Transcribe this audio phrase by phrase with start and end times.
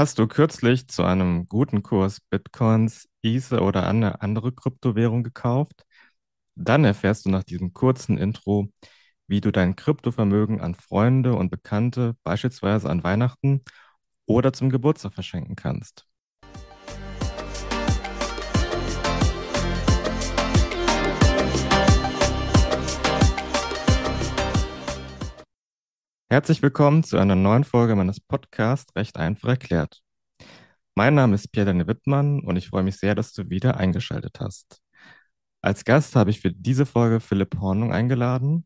[0.00, 5.84] Hast du kürzlich zu einem guten Kurs Bitcoins, Ether oder eine andere Kryptowährung gekauft?
[6.54, 8.70] Dann erfährst du nach diesem kurzen Intro,
[9.26, 13.62] wie du dein Kryptovermögen an Freunde und Bekannte, beispielsweise an Weihnachten
[14.24, 16.06] oder zum Geburtstag verschenken kannst.
[26.32, 30.00] Herzlich willkommen zu einer neuen Folge meines Podcasts Recht einfach erklärt.
[30.94, 34.80] Mein Name ist Pierre-Daniel Wittmann und ich freue mich sehr, dass du wieder eingeschaltet hast.
[35.60, 38.64] Als Gast habe ich für diese Folge Philipp Hornung eingeladen.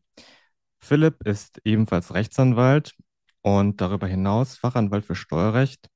[0.79, 2.93] Philipp ist ebenfalls Rechtsanwalt
[3.41, 5.89] und darüber hinaus Fachanwalt für Steuerrecht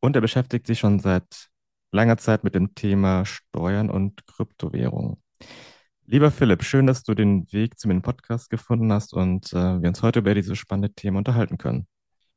[0.00, 1.48] und er beschäftigt sich schon seit
[1.92, 5.22] langer Zeit mit dem Thema Steuern und Kryptowährungen.
[6.10, 9.88] Lieber Philipp, schön, dass du den Weg zu mir Podcast gefunden hast und äh, wir
[9.90, 11.86] uns heute über dieses spannende Thema unterhalten können.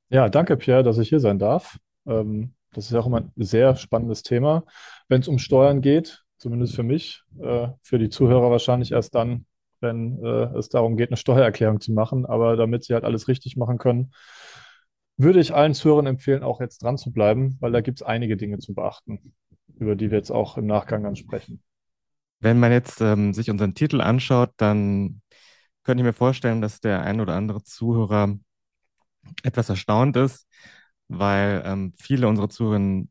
[0.10, 1.78] Ja, danke, Pierre, dass ich hier sein darf.
[2.06, 4.66] Ähm, das ist ja auch immer ein sehr spannendes Thema,
[5.08, 7.24] wenn es um Steuern geht, zumindest für mich.
[7.42, 9.46] Äh, für die Zuhörer wahrscheinlich erst dann,
[9.80, 12.26] wenn äh, es darum geht, eine Steuererklärung zu machen.
[12.26, 14.12] Aber damit sie halt alles richtig machen können,
[15.16, 18.36] würde ich allen Zuhörern empfehlen, auch jetzt dran zu bleiben, weil da gibt es einige
[18.36, 19.34] Dinge zu beachten,
[19.78, 21.64] über die wir jetzt auch im Nachgang dann sprechen.
[22.42, 25.22] Wenn man jetzt ähm, sich unseren Titel anschaut, dann
[25.84, 28.38] könnte ich mir vorstellen, dass der ein oder andere Zuhörer
[29.44, 30.48] etwas erstaunt ist,
[31.08, 33.04] weil ähm, viele unserer Zuhörer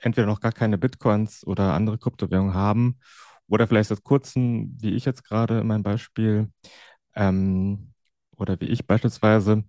[0.00, 3.00] entweder noch gar keine Bitcoins oder andere Kryptowährungen haben
[3.48, 6.52] oder vielleicht seit kurzem, wie ich jetzt gerade in meinem Beispiel,
[7.16, 7.92] ähm,
[8.36, 9.64] oder wie ich beispielsweise,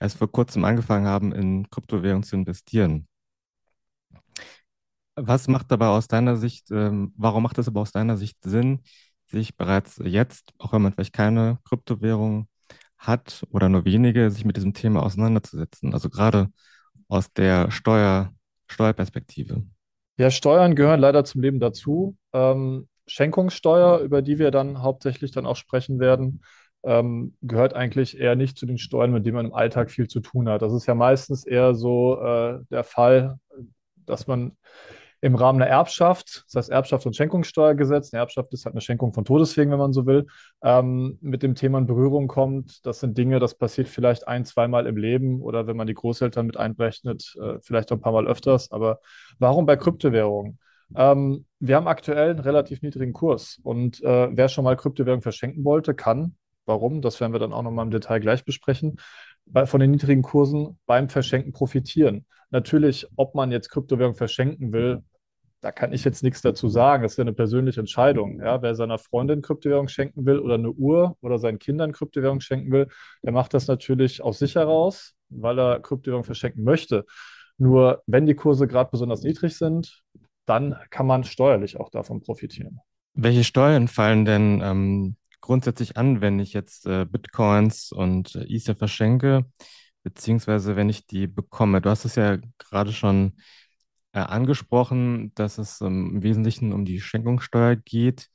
[0.00, 3.08] erst vor kurzem angefangen haben, in Kryptowährungen zu investieren.
[5.16, 8.80] Was macht aber aus deiner Sicht, ähm, warum macht es aber aus deiner Sicht Sinn,
[9.26, 12.48] sich bereits jetzt, auch wenn man vielleicht keine Kryptowährung
[12.98, 15.94] hat oder nur wenige, sich mit diesem Thema auseinanderzusetzen?
[15.94, 16.48] Also gerade
[17.08, 18.32] aus der Steuer,
[18.66, 19.64] Steuerperspektive.
[20.18, 22.16] Ja, Steuern gehören leider zum Leben dazu.
[22.32, 26.42] Ähm, Schenkungssteuer, über die wir dann hauptsächlich dann auch sprechen werden,
[26.82, 30.20] ähm, gehört eigentlich eher nicht zu den Steuern, mit denen man im Alltag viel zu
[30.20, 30.62] tun hat.
[30.62, 33.38] Das ist ja meistens eher so äh, der Fall,
[34.06, 34.56] dass man
[35.20, 39.12] im Rahmen der Erbschaft, das heißt Erbschaft- und Schenkungssteuergesetz, eine Erbschaft ist halt eine Schenkung
[39.12, 40.26] von Todeswegen, wenn man so will,
[40.62, 42.84] ähm, mit dem Thema in Berührung kommt.
[42.84, 46.46] Das sind Dinge, das passiert vielleicht ein, zweimal im Leben oder wenn man die Großeltern
[46.46, 48.70] mit einberechnet, äh, vielleicht auch ein paar Mal öfters.
[48.72, 49.00] Aber
[49.38, 50.58] warum bei Kryptowährungen?
[50.94, 55.64] Ähm, wir haben aktuell einen relativ niedrigen Kurs und äh, wer schon mal Kryptowährungen verschenken
[55.64, 56.36] wollte, kann.
[56.66, 57.00] Warum?
[57.00, 58.96] Das werden wir dann auch nochmal im Detail gleich besprechen
[59.46, 62.26] bei, von den niedrigen Kursen beim Verschenken profitieren.
[62.50, 65.02] Natürlich, ob man jetzt Kryptowährung verschenken will,
[65.60, 67.02] da kann ich jetzt nichts dazu sagen.
[67.02, 68.40] Das ist ja eine persönliche Entscheidung.
[68.40, 72.70] Ja, wer seiner Freundin Kryptowährung schenken will oder eine Uhr oder seinen Kindern Kryptowährung schenken
[72.70, 72.88] will,
[73.22, 77.04] der macht das natürlich aus sich heraus, weil er Kryptowährung verschenken möchte.
[77.58, 80.02] Nur wenn die Kurse gerade besonders niedrig sind,
[80.44, 82.78] dann kann man steuerlich auch davon profitieren.
[83.14, 88.74] Welche Steuern fallen denn ähm, grundsätzlich an, wenn ich jetzt äh, Bitcoins und äh, Ether
[88.74, 89.46] verschenke,
[90.02, 91.80] beziehungsweise wenn ich die bekomme?
[91.80, 93.36] Du hast es ja gerade schon
[94.12, 98.28] äh, angesprochen, dass es ähm, im Wesentlichen um die Schenkungssteuer geht.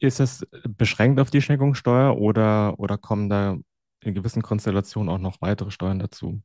[0.00, 3.58] Ist es beschränkt auf die Schenkungssteuer oder, oder kommen da
[4.00, 6.40] in gewissen Konstellationen auch noch weitere Steuern dazu?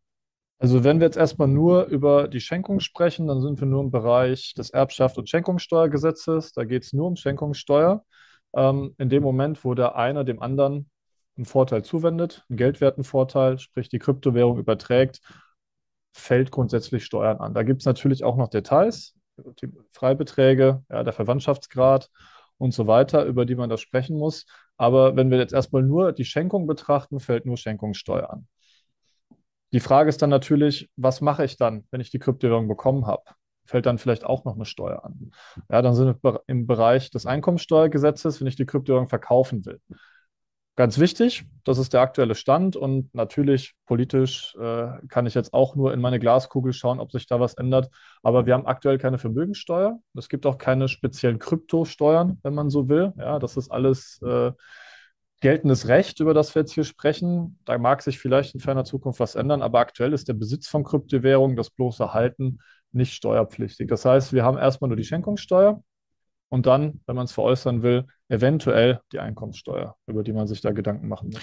[0.57, 3.91] Also wenn wir jetzt erstmal nur über die Schenkung sprechen, dann sind wir nur im
[3.91, 6.51] Bereich des Erbschaft- und Schenkungssteuergesetzes.
[6.51, 8.03] Da geht es nur um Schenkungssteuer
[8.53, 10.89] ähm, in dem Moment, wo der eine dem anderen
[11.37, 15.21] einen Vorteil zuwendet, einen geldwerten Vorteil, sprich die Kryptowährung überträgt,
[16.13, 17.53] fällt grundsätzlich Steuern an.
[17.53, 19.15] Da gibt es natürlich auch noch Details,
[19.61, 22.09] die Freibeträge, ja, der Verwandtschaftsgrad
[22.57, 24.45] und so weiter, über die man da sprechen muss.
[24.77, 28.47] Aber wenn wir jetzt erstmal nur die Schenkung betrachten, fällt nur Schenkungssteuer an.
[29.71, 33.23] Die Frage ist dann natürlich, was mache ich dann, wenn ich die Kryptowährung bekommen habe?
[33.69, 35.31] Fällt dann vielleicht auch noch eine Steuer an.
[35.69, 39.79] Ja, dann sind wir im Bereich des Einkommensteuergesetzes, wenn ich die Kryptowährung verkaufen will.
[40.75, 45.75] Ganz wichtig, das ist der aktuelle Stand und natürlich politisch äh, kann ich jetzt auch
[45.75, 47.89] nur in meine Glaskugel schauen, ob sich da was ändert.
[48.23, 49.99] Aber wir haben aktuell keine Vermögensteuer.
[50.15, 53.11] Es gibt auch keine speziellen Kryptosteuern, wenn man so will.
[53.17, 54.53] Ja, das ist alles äh,
[55.41, 57.59] geltendes Recht, über das wir jetzt hier sprechen.
[57.65, 60.85] Da mag sich vielleicht in ferner Zukunft was ändern, aber aktuell ist der Besitz von
[60.85, 62.59] Kryptowährungen, das bloße Halten,
[62.91, 63.87] nicht steuerpflichtig.
[63.87, 65.83] Das heißt, wir haben erstmal nur die Schenkungssteuer
[66.49, 70.71] und dann, wenn man es veräußern will, eventuell die Einkommenssteuer, über die man sich da
[70.71, 71.41] Gedanken machen muss.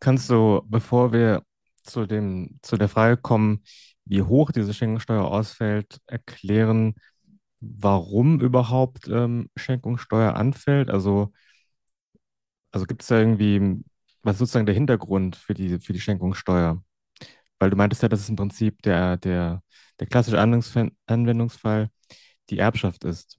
[0.00, 1.42] Kannst du, bevor wir
[1.82, 3.62] zu, dem, zu der Frage kommen,
[4.04, 6.94] wie hoch diese Schenkungssteuer ausfällt, erklären,
[7.60, 10.90] warum überhaupt ähm, Schenkungssteuer anfällt?
[10.90, 11.32] Also,
[12.70, 13.82] also gibt es da irgendwie,
[14.22, 16.82] was ist sozusagen der Hintergrund für die, für die Schenkungssteuer?
[17.58, 19.62] Weil du meintest ja, das ist im Prinzip der, der,
[19.98, 21.88] der klassische Anwendungsfall, Anwendungsfall
[22.50, 23.38] die Erbschaft ist.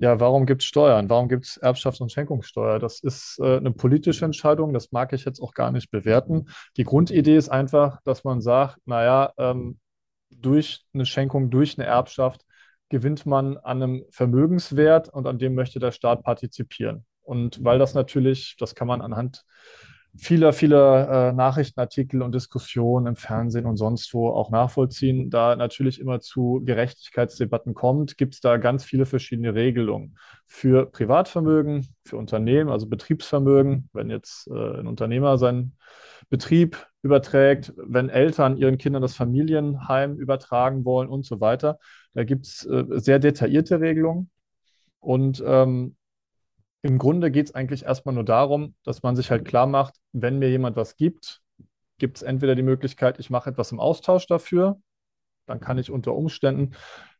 [0.00, 1.10] Ja, warum gibt es Steuern?
[1.10, 2.78] Warum gibt es Erbschafts- und Schenkungssteuer?
[2.78, 6.46] Das ist äh, eine politische Entscheidung, das mag ich jetzt auch gar nicht bewerten.
[6.76, 9.80] Die Grundidee ist einfach, dass man sagt, naja, ähm,
[10.30, 12.44] durch eine Schenkung, durch eine Erbschaft
[12.90, 17.04] gewinnt man an einem Vermögenswert und an dem möchte der Staat partizipieren.
[17.22, 19.44] Und weil das natürlich, das kann man anhand
[20.18, 26.00] vieler, vieler äh, Nachrichtenartikel und Diskussionen im Fernsehen und sonst wo auch nachvollziehen, da natürlich
[26.00, 32.70] immer zu Gerechtigkeitsdebatten kommt, gibt es da ganz viele verschiedene Regelungen für Privatvermögen, für Unternehmen,
[32.70, 35.76] also Betriebsvermögen, wenn jetzt äh, ein Unternehmer seinen
[36.28, 41.78] Betrieb überträgt, wenn Eltern ihren Kindern das Familienheim übertragen wollen und so weiter.
[42.14, 44.30] Da gibt es äh, sehr detaillierte Regelungen.
[45.00, 45.94] Und ähm,
[46.82, 50.38] im Grunde geht es eigentlich erstmal nur darum, dass man sich halt klar macht, wenn
[50.38, 51.40] mir jemand was gibt,
[51.98, 54.80] gibt es entweder die Möglichkeit, ich mache etwas im Austausch dafür,
[55.46, 56.74] dann kann ich unter Umständen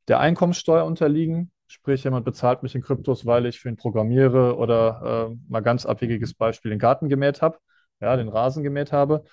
[0.06, 5.30] der Einkommensteuer unterliegen, sprich jemand bezahlt mich in Kryptos, weil ich für ihn programmiere oder
[5.30, 7.58] äh, mal ganz abwegiges Beispiel den Garten gemäht habe,
[8.00, 9.24] ja, den Rasen gemäht habe,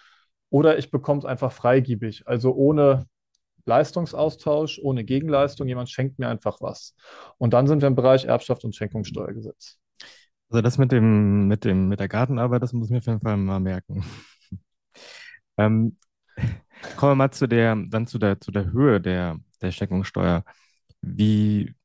[0.50, 3.06] oder ich bekomme es einfach freigiebig, also ohne
[3.66, 6.96] Leistungsaustausch, ohne Gegenleistung, jemand schenkt mir einfach was.
[7.38, 9.80] Und dann sind wir im Bereich Erbschaft und Schenkungssteuergesetz.
[10.50, 13.20] Also das mit dem, mit dem, mit der Gartenarbeit, das muss ich mir auf jeden
[13.20, 14.04] Fall mal merken.
[15.58, 15.98] ähm,
[16.98, 20.44] kommen wir mal zu der, dann zu der, zu der Höhe der, der Schenkungssteuer.
[21.02, 21.76] Wie,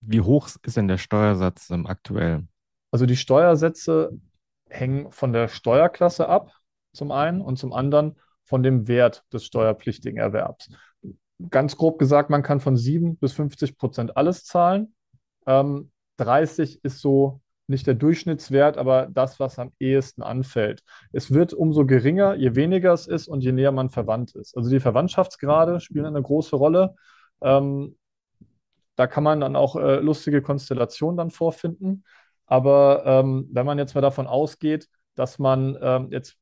[0.00, 2.46] wie hoch ist denn der Steuersatz aktuell?
[2.90, 4.10] Also die Steuersätze
[4.68, 6.52] hängen von der Steuerklasse ab,
[6.92, 10.70] zum einen, und zum anderen von dem Wert des steuerpflichtigen Erwerbs.
[11.50, 14.94] Ganz grob gesagt, man kann von 7 bis 50 Prozent alles zahlen.
[15.46, 17.40] Ähm, 30 ist so
[17.70, 20.82] nicht der Durchschnittswert, aber das, was am ehesten anfällt.
[21.12, 24.56] Es wird umso geringer, je weniger es ist und je näher man verwandt ist.
[24.56, 26.94] Also die Verwandtschaftsgrade spielen eine große Rolle.
[27.40, 27.96] Ähm,
[28.96, 32.04] da kann man dann auch äh, lustige Konstellationen dann vorfinden.
[32.46, 36.36] Aber ähm, wenn man jetzt mal davon ausgeht, dass man ähm, jetzt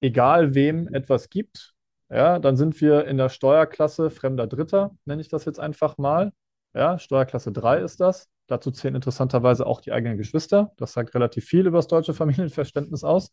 [0.00, 1.74] egal wem etwas gibt,
[2.10, 6.32] ja, dann sind wir in der Steuerklasse fremder Dritter, nenne ich das jetzt einfach mal.
[6.74, 8.28] Ja, Steuerklasse 3 ist das.
[8.50, 10.72] Dazu zählen interessanterweise auch die eigenen Geschwister.
[10.76, 13.30] Das sagt relativ viel über das deutsche Familienverständnis aus,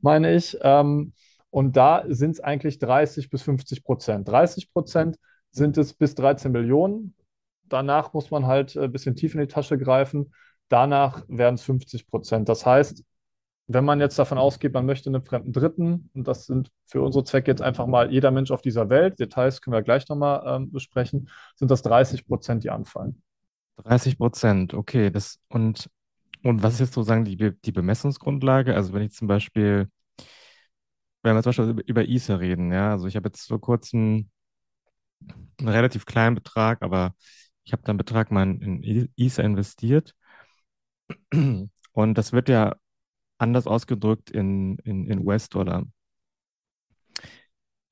[0.00, 0.58] meine ich.
[0.62, 1.12] Ähm,
[1.50, 4.26] und da sind es eigentlich 30 bis 50 Prozent.
[4.28, 5.16] 30 Prozent
[5.52, 7.14] sind es bis 13 Millionen.
[7.68, 10.34] Danach muss man halt ein bisschen tief in die Tasche greifen.
[10.68, 12.48] Danach werden es 50 Prozent.
[12.48, 13.04] Das heißt,
[13.68, 17.22] wenn man jetzt davon ausgeht, man möchte einen fremden Dritten, und das sind für unsere
[17.22, 20.72] Zwecke jetzt einfach mal jeder Mensch auf dieser Welt, Details können wir gleich nochmal ähm,
[20.72, 23.22] besprechen, sind das 30 Prozent, die anfallen.
[23.82, 25.10] 30 Prozent, okay.
[25.10, 25.88] Das, und,
[26.42, 28.74] und was ist jetzt sozusagen die, die Bemessungsgrundlage?
[28.74, 29.90] Also wenn ich zum Beispiel,
[31.22, 34.30] wenn wir zum Beispiel über, ISA reden, ja, also ich habe jetzt vor kurzem
[35.58, 37.14] einen relativ kleinen Betrag, aber
[37.64, 40.14] ich habe da einen Betrag mal in ISA investiert.
[41.30, 42.76] Und das wird ja
[43.38, 45.84] anders ausgedrückt in, in, in US-Dollar.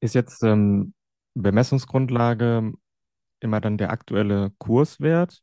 [0.00, 0.94] Ist jetzt ähm,
[1.34, 2.72] Bemessungsgrundlage
[3.40, 5.42] immer dann der aktuelle Kurswert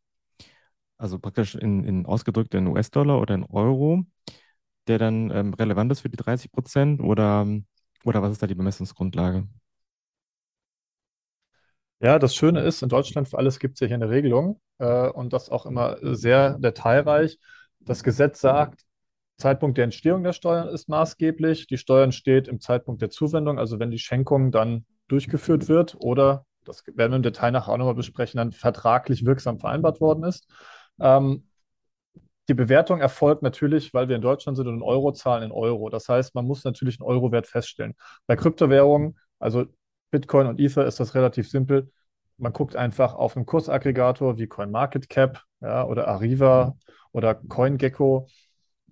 [1.03, 4.05] also praktisch in, in ausgedrückt in US-Dollar oder in Euro,
[4.88, 7.45] der dann ähm, relevant ist für die 30 Prozent oder,
[8.05, 9.45] oder was ist da die Bemessungsgrundlage?
[12.00, 15.10] Ja, das Schöne ist, in Deutschland für alles gibt es ja hier eine Regelung äh,
[15.10, 17.38] und das auch immer sehr detailreich.
[17.81, 18.86] Das Gesetz sagt,
[19.38, 21.67] Zeitpunkt der Entstehung der Steuern ist maßgeblich.
[21.67, 26.45] Die Steuer entsteht im Zeitpunkt der Zuwendung, also wenn die Schenkung dann durchgeführt wird oder,
[26.63, 30.48] das werden wir im Detail nachher auch nochmal besprechen, dann vertraglich wirksam vereinbart worden ist.
[31.03, 31.43] Ähm,
[32.50, 35.89] die Bewertung erfolgt natürlich, weil wir in Deutschland sind und in Euro zahlen in Euro.
[35.89, 37.95] Das heißt, man muss natürlich einen Euro-Wert feststellen.
[38.27, 39.65] Bei Kryptowährungen, also
[40.12, 41.91] Bitcoin und Ether, ist das relativ simpel.
[42.38, 46.75] Man guckt einfach auf einen Kursaggregator wie CoinMarketCap ja, oder Arriva
[47.12, 48.27] oder CoinGecko.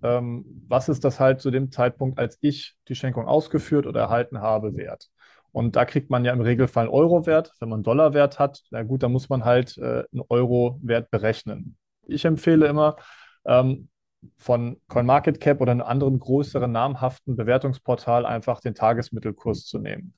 [0.02, 4.40] Ähm, was ist das halt zu dem Zeitpunkt, als ich die Schenkung ausgeführt oder erhalten
[4.40, 5.10] habe, wert?
[5.52, 7.52] Und da kriegt man ja im Regelfall einen Euro-Wert.
[7.60, 11.76] Wenn man einen Dollar-Wert hat, na gut, dann muss man halt äh, einen Euro-Wert berechnen
[12.06, 12.96] ich empfehle immer,
[13.44, 13.88] ähm,
[14.36, 20.14] von CoinMarketCap oder einem anderen größeren namhaften Bewertungsportal einfach den Tagesmittelkurs zu nehmen.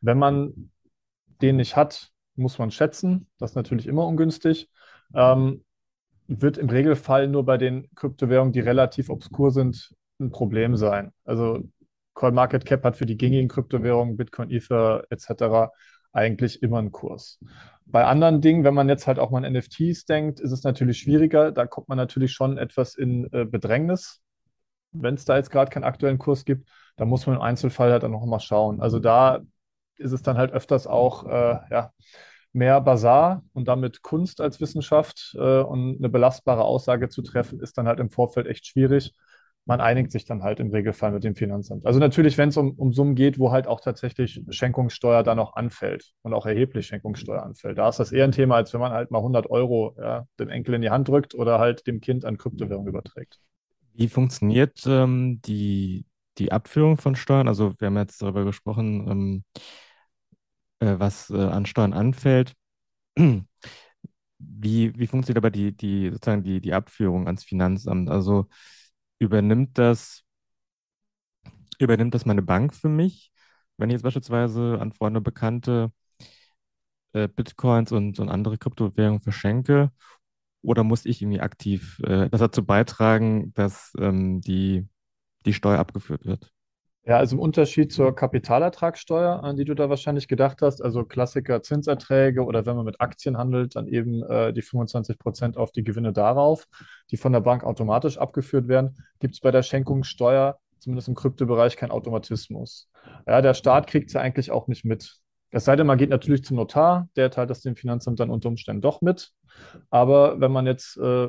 [0.00, 0.70] Wenn man
[1.42, 3.28] den nicht hat, muss man schätzen.
[3.38, 4.70] Das ist natürlich immer ungünstig.
[5.14, 5.64] Ähm,
[6.26, 11.12] wird im Regelfall nur bei den Kryptowährungen, die relativ obskur sind, ein Problem sein.
[11.24, 11.64] Also
[12.14, 15.72] CoinMarketCap hat für die gängigen Kryptowährungen, Bitcoin, Ether etc.
[16.12, 17.38] eigentlich immer einen Kurs.
[17.86, 20.98] Bei anderen Dingen, wenn man jetzt halt auch mal an NFTs denkt, ist es natürlich
[20.98, 21.52] schwieriger.
[21.52, 24.20] Da kommt man natürlich schon etwas in äh, Bedrängnis.
[24.92, 28.02] Wenn es da jetzt gerade keinen aktuellen Kurs gibt, da muss man im Einzelfall halt
[28.02, 28.80] dann noch mal schauen.
[28.80, 29.40] Also da
[29.96, 31.92] ist es dann halt öfters auch äh, ja,
[32.52, 35.34] mehr Basar und damit Kunst als Wissenschaft.
[35.38, 39.14] Äh, und eine belastbare Aussage zu treffen, ist dann halt im Vorfeld echt schwierig.
[39.68, 41.84] Man einigt sich dann halt im Regelfall mit dem Finanzamt.
[41.84, 45.56] Also natürlich, wenn es um, um Summen geht, wo halt auch tatsächlich Schenkungssteuer dann noch
[45.56, 47.76] anfällt und auch erheblich Schenkungssteuer anfällt.
[47.76, 50.48] Da ist das eher ein Thema, als wenn man halt mal 100 Euro ja, dem
[50.48, 53.40] Enkel in die Hand drückt oder halt dem Kind an Kryptowährung überträgt.
[53.92, 56.06] Wie funktioniert ähm, die,
[56.38, 57.46] die Abführung von Steuern?
[57.46, 59.44] Also wir haben jetzt darüber gesprochen, ähm,
[60.78, 62.54] äh, was äh, an Steuern anfällt.
[64.38, 68.08] Wie, wie funktioniert aber die, die, sozusagen die, die Abführung ans Finanzamt?
[68.08, 68.46] Also
[69.18, 70.24] übernimmt das,
[71.78, 73.32] übernimmt das meine Bank für mich?
[73.76, 75.92] Wenn ich jetzt beispielsweise an Freunde, Bekannte
[77.12, 79.92] äh, Bitcoins und, und andere Kryptowährungen verschenke,
[80.62, 84.88] oder muss ich irgendwie aktiv äh, das dazu beitragen, dass ähm, die,
[85.46, 86.52] die Steuer abgeführt wird?
[87.08, 91.62] Ja, also im Unterschied zur Kapitalertragssteuer, an die du da wahrscheinlich gedacht hast, also Klassiker
[91.62, 95.82] Zinserträge oder wenn man mit Aktien handelt, dann eben äh, die 25 Prozent auf die
[95.82, 96.66] Gewinne darauf,
[97.10, 101.78] die von der Bank automatisch abgeführt werden, gibt es bei der Schenkungssteuer, zumindest im Kryptobereich,
[101.78, 102.90] keinen Automatismus.
[103.26, 105.16] Ja, der Staat kriegt es ja eigentlich auch nicht mit.
[105.50, 108.50] Es sei denn, man geht natürlich zum Notar, der teilt das dem Finanzamt dann unter
[108.50, 109.32] Umständen doch mit.
[109.88, 111.28] Aber wenn man jetzt, äh,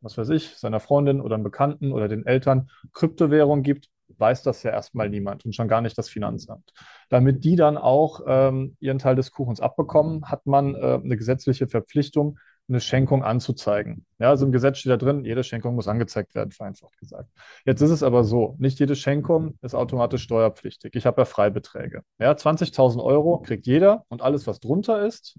[0.00, 4.62] was weiß ich, seiner Freundin oder einem Bekannten oder den Eltern Kryptowährung gibt, weiß das
[4.62, 6.72] ja erstmal niemand und schon gar nicht das Finanzamt.
[7.08, 11.68] Damit die dann auch ähm, ihren Teil des Kuchens abbekommen, hat man äh, eine gesetzliche
[11.68, 12.38] Verpflichtung,
[12.68, 14.06] eine Schenkung anzuzeigen.
[14.18, 17.28] Ja, also im Gesetz steht da drin, jede Schenkung muss angezeigt werden, vereinfacht gesagt.
[17.64, 20.94] Jetzt ist es aber so, nicht jede Schenkung ist automatisch steuerpflichtig.
[20.94, 22.02] Ich habe ja Freibeträge.
[22.18, 25.38] Ja, 20.000 Euro kriegt jeder und alles, was drunter ist,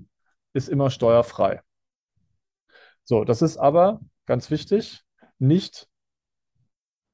[0.54, 1.62] ist immer steuerfrei.
[3.04, 5.04] So, das ist aber ganz wichtig,
[5.40, 5.88] nicht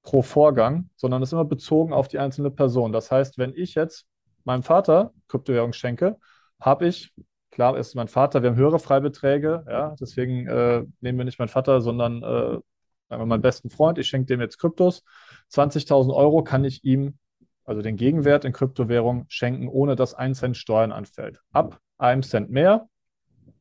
[0.03, 2.91] pro Vorgang, sondern ist immer bezogen auf die einzelne Person.
[2.91, 4.05] Das heißt, wenn ich jetzt
[4.43, 6.17] meinem Vater Kryptowährung schenke,
[6.59, 7.13] habe ich,
[7.51, 11.49] klar ist mein Vater, wir haben höhere Freibeträge, ja, deswegen äh, nehmen wir nicht meinen
[11.49, 15.03] Vater, sondern äh, meinen besten Freund, ich schenke dem jetzt Kryptos.
[15.51, 17.17] 20.000 Euro kann ich ihm,
[17.65, 21.41] also den Gegenwert in Kryptowährung, schenken, ohne dass ein Cent Steuern anfällt.
[21.51, 22.87] Ab einem Cent mehr,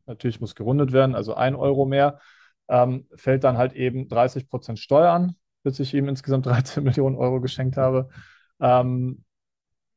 [0.07, 2.18] natürlich muss gerundet werden, also ein Euro mehr,
[2.68, 5.37] ähm, fällt dann halt eben 30 Prozent Steuer an
[5.69, 8.09] bis ich ihm insgesamt 13 Millionen Euro geschenkt habe.
[8.61, 9.25] Ähm,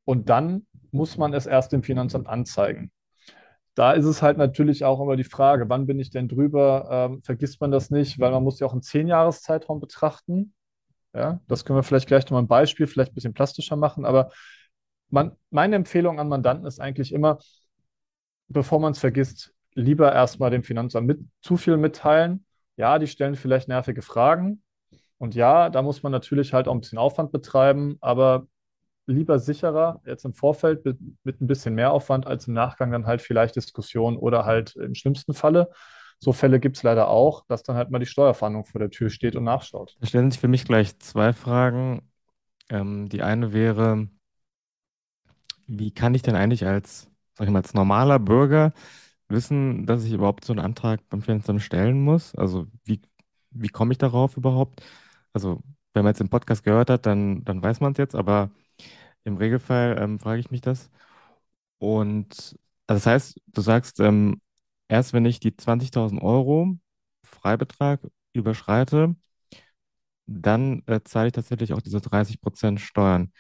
[0.06, 2.92] und dann muss man es erst dem Finanzamt anzeigen.
[3.76, 6.90] Da ist es halt natürlich auch immer die Frage, wann bin ich denn drüber?
[6.92, 10.54] Ähm, vergisst man das nicht, weil man muss ja auch einen 10-Jahres-Zeitraum betrachten.
[11.14, 14.32] Ja, das können wir vielleicht gleich nochmal ein Beispiel, vielleicht ein bisschen plastischer machen, aber
[15.10, 17.40] man, meine Empfehlung an Mandanten ist eigentlich immer,
[18.48, 22.46] bevor man es vergisst, lieber erstmal dem Finanzamt mit, zu viel mitteilen.
[22.76, 24.64] Ja, die stellen vielleicht nervige Fragen,
[25.22, 28.48] und ja, da muss man natürlich halt auch ein bisschen Aufwand betreiben, aber
[29.06, 33.06] lieber sicherer jetzt im Vorfeld mit, mit ein bisschen mehr Aufwand als im Nachgang dann
[33.06, 35.70] halt vielleicht Diskussion oder halt im schlimmsten Falle.
[36.18, 39.12] So Fälle gibt es leider auch, dass dann halt mal die Steuerfahndung vor der Tür
[39.12, 39.96] steht und nachschaut.
[40.00, 42.02] Da stellen sich für mich gleich zwei Fragen.
[42.72, 44.08] Ähm, die eine wäre,
[45.68, 48.74] wie kann ich denn eigentlich als, sag ich mal, als normaler Bürger
[49.30, 52.36] wissen, dass ich überhaupt so einen Antrag beim Finanzamt stellen muss?
[52.36, 53.02] Also wie,
[53.52, 54.82] wie komme ich darauf überhaupt?
[55.34, 55.62] Also,
[55.94, 58.52] wenn man jetzt den Podcast gehört hat, dann, dann weiß man es jetzt, aber
[59.24, 60.90] im Regelfall ähm, frage ich mich das.
[61.80, 62.58] Und
[62.88, 64.42] also das heißt, du sagst, ähm,
[64.88, 66.78] erst wenn ich die 20.000 Euro
[67.24, 68.02] Freibetrag
[68.34, 69.16] überschreite,
[70.26, 73.32] dann äh, zahle ich tatsächlich auch diese 30% Steuern.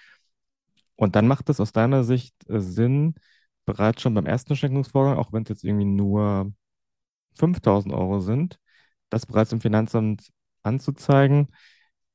[0.95, 3.15] Und dann macht es aus deiner Sicht äh, Sinn,
[3.65, 6.51] bereits schon beim ersten Schenkungsvorgang, auch wenn es jetzt irgendwie nur
[7.35, 8.59] 5.000 Euro sind,
[9.09, 10.29] das bereits im Finanzamt
[10.63, 11.49] anzuzeigen,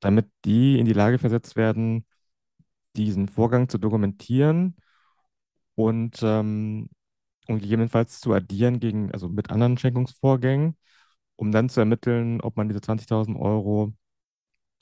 [0.01, 2.07] damit die in die Lage versetzt werden,
[2.97, 4.77] diesen Vorgang zu dokumentieren
[5.75, 6.89] und, ähm,
[7.49, 10.77] und gegebenenfalls zu addieren gegen, also mit anderen Schenkungsvorgängen,
[11.37, 13.93] um dann zu ermitteln, ob man diese 20.000 Euro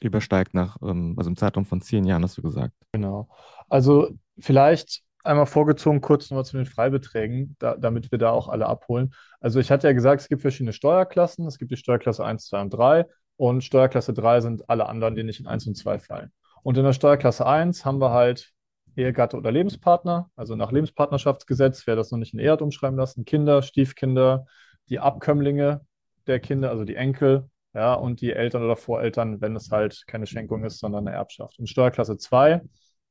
[0.01, 2.75] übersteigt nach, ähm, also im Zeitraum von zehn Jahren, hast du gesagt.
[2.93, 3.29] Genau.
[3.69, 8.67] Also vielleicht einmal vorgezogen kurz nochmal zu den Freibeträgen, da, damit wir da auch alle
[8.67, 9.15] abholen.
[9.41, 11.47] Also ich hatte ja gesagt, es gibt verschiedene Steuerklassen.
[11.47, 13.07] Es gibt die Steuerklasse 1, 2 und 3
[13.37, 16.33] und Steuerklasse 3 sind alle anderen, die nicht in 1 und 2 fallen.
[16.63, 18.53] Und in der Steuerklasse 1 haben wir halt
[18.97, 23.25] Ehegatte oder Lebenspartner, also nach Lebenspartnerschaftsgesetz, wer das noch nicht in Ehe hat umschreiben lassen,
[23.25, 24.47] Kinder, Stiefkinder,
[24.89, 25.81] die Abkömmlinge
[26.27, 30.27] der Kinder, also die Enkel, ja, und die Eltern oder Voreltern, wenn es halt keine
[30.27, 31.59] Schenkung ist, sondern eine Erbschaft.
[31.59, 32.63] Und Steuerklasse 2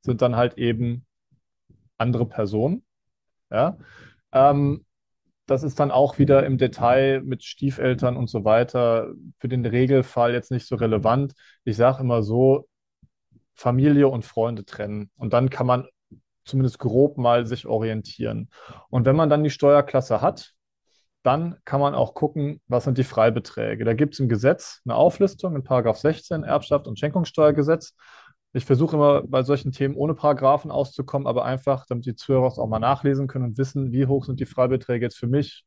[0.01, 1.06] sind dann halt eben
[1.98, 2.84] andere Personen,
[3.51, 3.77] ja.
[4.32, 4.86] Ähm,
[5.45, 10.33] das ist dann auch wieder im Detail mit Stiefeltern und so weiter für den Regelfall
[10.33, 11.33] jetzt nicht so relevant.
[11.65, 12.67] Ich sage immer so,
[13.53, 15.12] Familie und Freunde trennen.
[15.15, 15.88] Und dann kann man
[16.45, 18.50] zumindest grob mal sich orientieren.
[18.89, 20.53] Und wenn man dann die Steuerklasse hat,
[21.23, 23.85] dann kann man auch gucken, was sind die Freibeträge.
[23.85, 27.95] Da gibt es im Gesetz eine Auflistung in Paragraph 16 Erbschaft und Schenkungssteuergesetz.
[28.53, 32.60] Ich versuche immer bei solchen Themen ohne Paragraphen auszukommen, aber einfach, damit die Zuhörer es
[32.60, 35.65] auch mal nachlesen können und wissen, wie hoch sind die Freibeträge jetzt für mich.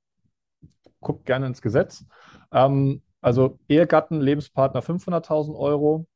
[1.00, 2.04] Guckt gerne ins Gesetz.
[2.52, 6.06] Ähm, also Ehegatten, Lebenspartner 500.000 Euro,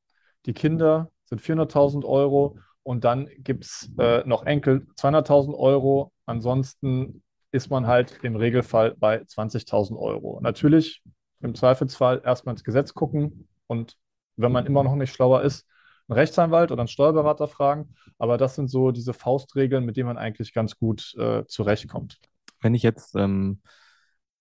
[0.46, 6.12] die Kinder sind 400.000 Euro und dann gibt es äh, noch Enkel 200.000 Euro.
[6.26, 10.40] Ansonsten ist man halt im Regelfall bei 20.000 Euro.
[10.40, 11.02] Natürlich
[11.40, 13.96] im Zweifelsfall erstmal ins Gesetz gucken und
[14.36, 15.66] wenn man immer noch nicht schlauer ist,
[16.10, 17.94] einen Rechtsanwalt oder einen Steuerberater fragen.
[18.18, 22.18] Aber das sind so diese Faustregeln, mit denen man eigentlich ganz gut äh, zurechtkommt.
[22.60, 23.62] Wenn ich jetzt, ähm,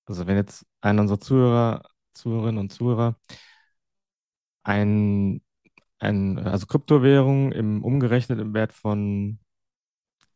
[0.06, 1.84] also wenn jetzt einer unserer Zuhörer,
[2.14, 3.18] Zuhörerinnen und Zuhörer
[4.64, 5.42] ein,
[6.00, 9.40] ein, also Kryptowährung im umgerechnet im Wert von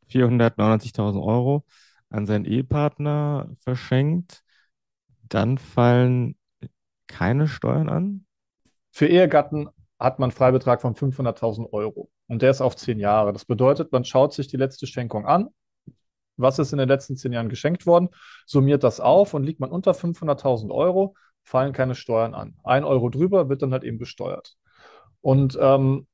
[0.08, 1.66] 499.000 Euro
[2.10, 4.44] an seinen Ehepartner verschenkt,
[5.24, 6.36] dann fallen
[7.08, 8.26] keine Steuern an?
[8.92, 9.70] Für Ehegatten
[10.04, 13.32] hat man einen Freibetrag von 500.000 Euro und der ist auf zehn Jahre.
[13.32, 15.48] Das bedeutet, man schaut sich die letzte Schenkung an.
[16.36, 18.10] Was ist in den letzten zehn Jahren geschenkt worden?
[18.46, 22.58] Summiert das auf und liegt man unter 500.000 Euro, fallen keine Steuern an.
[22.66, 24.58] Ein Euro drüber wird dann halt eben besteuert.
[25.22, 26.06] Und ähm,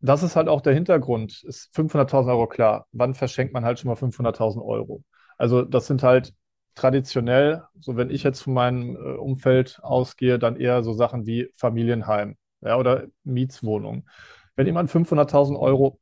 [0.00, 1.42] das ist halt auch der Hintergrund.
[1.42, 2.86] Ist 500.000 Euro klar.
[2.92, 5.02] Wann verschenkt man halt schon mal 500.000 Euro?
[5.36, 6.32] Also das sind halt
[6.76, 11.50] traditionell, so wenn ich jetzt von meinem äh, Umfeld ausgehe, dann eher so Sachen wie
[11.56, 14.08] Familienheim ja, oder Mietswohnung.
[14.56, 16.00] Wenn jemand 500.000 Euro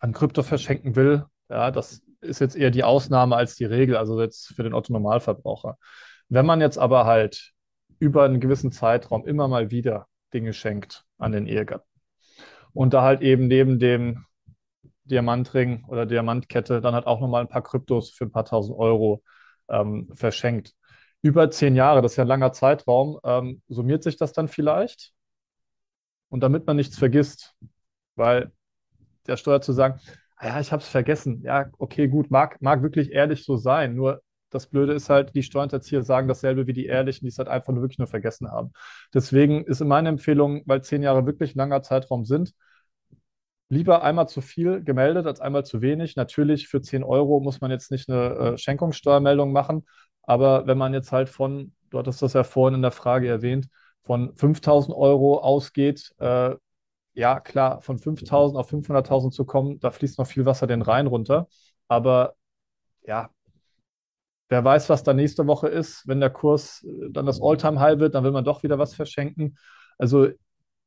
[0.00, 4.20] an Krypto verschenken will, ja, das ist jetzt eher die Ausnahme als die Regel, also
[4.20, 5.76] jetzt für den Otto-Normalverbraucher.
[6.28, 7.52] Wenn man jetzt aber halt
[7.98, 11.86] über einen gewissen Zeitraum immer mal wieder Dinge schenkt an den Ehegatten
[12.72, 14.24] und da halt eben neben dem
[15.04, 19.22] Diamantring oder Diamantkette dann halt auch nochmal ein paar Kryptos für ein paar tausend Euro
[19.68, 20.74] ähm, verschenkt.
[21.22, 25.12] Über zehn Jahre, das ist ja ein langer Zeitraum, ähm, summiert sich das dann vielleicht?
[26.32, 27.54] Und damit man nichts vergisst,
[28.16, 28.52] weil
[29.26, 30.00] der Steuer zu sagen,
[30.36, 31.42] ah ja, ich habe es vergessen.
[31.44, 33.94] Ja, okay, gut, mag, mag wirklich ehrlich so sein.
[33.94, 37.48] Nur das Blöde ist halt, die Steuerhinterzieher sagen dasselbe wie die Ehrlichen, die es halt
[37.48, 38.72] einfach nur wirklich nur vergessen haben.
[39.12, 42.54] Deswegen ist in meiner Empfehlung, weil zehn Jahre wirklich ein langer Zeitraum sind,
[43.68, 46.16] lieber einmal zu viel gemeldet als einmal zu wenig.
[46.16, 49.86] Natürlich für 10 Euro muss man jetzt nicht eine äh, Schenkungssteuermeldung machen,
[50.22, 53.68] aber wenn man jetzt halt von, du hattest das ja vorhin in der Frage erwähnt,
[54.04, 56.56] von 5000 Euro ausgeht, äh,
[57.14, 61.06] ja klar, von 5000 auf 500.000 zu kommen, da fließt noch viel Wasser den Rhein
[61.06, 61.48] runter.
[61.88, 62.34] Aber
[63.06, 63.30] ja,
[64.48, 66.06] wer weiß, was da nächste Woche ist.
[66.06, 69.56] Wenn der Kurs äh, dann das Alltime-High wird, dann will man doch wieder was verschenken.
[69.98, 70.28] Also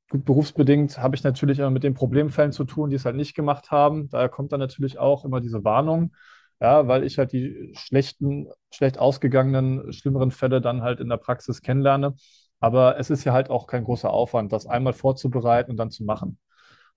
[0.10, 3.36] gut, berufsbedingt habe ich natürlich immer mit den Problemfällen zu tun, die es halt nicht
[3.36, 4.10] gemacht haben.
[4.10, 6.14] Daher kommt dann natürlich auch immer diese Warnung,
[6.62, 11.62] ja, weil ich halt die schlechten, schlecht ausgegangenen, schlimmeren Fälle dann halt in der Praxis
[11.62, 12.16] kennenlerne.
[12.60, 16.04] Aber es ist ja halt auch kein großer Aufwand, das einmal vorzubereiten und dann zu
[16.04, 16.40] machen.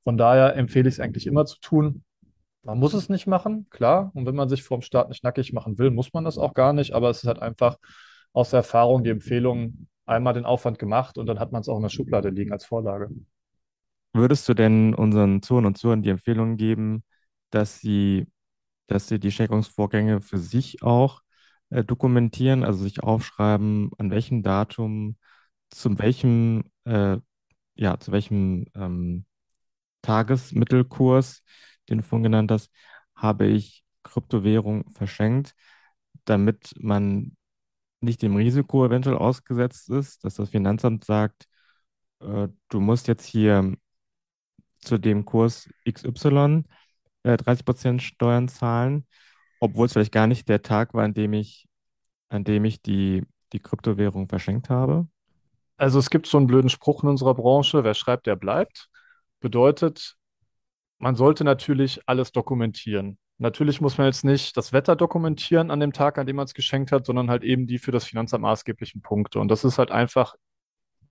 [0.05, 2.05] Von daher empfehle ich es eigentlich immer zu tun.
[2.63, 4.11] Man muss es nicht machen, klar.
[4.15, 6.55] Und wenn man sich vor dem Start nicht nackig machen will, muss man das auch
[6.55, 6.93] gar nicht.
[6.93, 7.77] Aber es ist halt einfach
[8.33, 11.77] aus der Erfahrung die Empfehlung, einmal den Aufwand gemacht und dann hat man es auch
[11.77, 13.11] in der Schublade liegen als Vorlage.
[14.15, 17.05] Würdest du denn unseren Zuhörern und Zuhörern die Empfehlung geben,
[17.51, 18.27] dass sie,
[18.87, 21.21] dass sie die Schenkungsvorgänge für sich auch
[21.71, 25.17] äh, dokumentieren, also sich aufschreiben, an welchem Datum,
[25.71, 27.19] zu welchem, äh,
[27.77, 29.27] ja, zu welchem ähm,
[30.03, 31.43] Tagesmittelkurs,
[31.89, 32.71] den du vorhin genannt hast,
[33.15, 35.55] habe ich Kryptowährung verschenkt,
[36.25, 37.37] damit man
[38.01, 41.47] nicht dem Risiko eventuell ausgesetzt ist, dass das Finanzamt sagt,
[42.21, 43.75] äh, du musst jetzt hier
[44.81, 46.63] zu dem Kurs XY
[47.25, 49.07] äh, 30% Steuern zahlen,
[49.61, 51.69] obwohl es vielleicht gar nicht der Tag war, an dem ich,
[52.29, 55.09] an dem ich die, die Kryptowährung verschenkt habe?
[55.79, 58.89] Also es gibt so einen blöden Spruch in unserer Branche, wer schreibt, der bleibt.
[59.41, 60.17] Bedeutet,
[60.99, 63.19] man sollte natürlich alles dokumentieren.
[63.39, 66.55] Natürlich muss man jetzt nicht das Wetter dokumentieren an dem Tag, an dem man es
[66.55, 69.39] geschenkt hat, sondern halt eben die für das Finanzamt maßgeblichen Punkte.
[69.39, 70.35] Und das ist halt einfach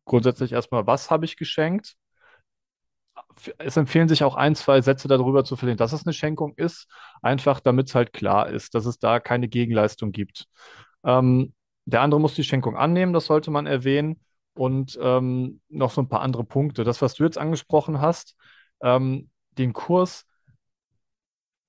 [0.03, 1.95] grundsätzlich erstmal, was habe ich geschenkt?
[3.59, 6.87] Es empfehlen sich auch ein, zwei Sätze darüber zu verlieren, dass es eine Schenkung ist,
[7.21, 10.47] einfach damit es halt klar ist, dass es da keine Gegenleistung gibt.
[11.03, 11.53] Ähm,
[11.85, 14.19] der andere muss die Schenkung annehmen, das sollte man erwähnen.
[14.57, 16.83] Und ähm, noch so ein paar andere Punkte.
[16.83, 18.35] Das, was du jetzt angesprochen hast,
[18.81, 20.25] ähm, den Kurs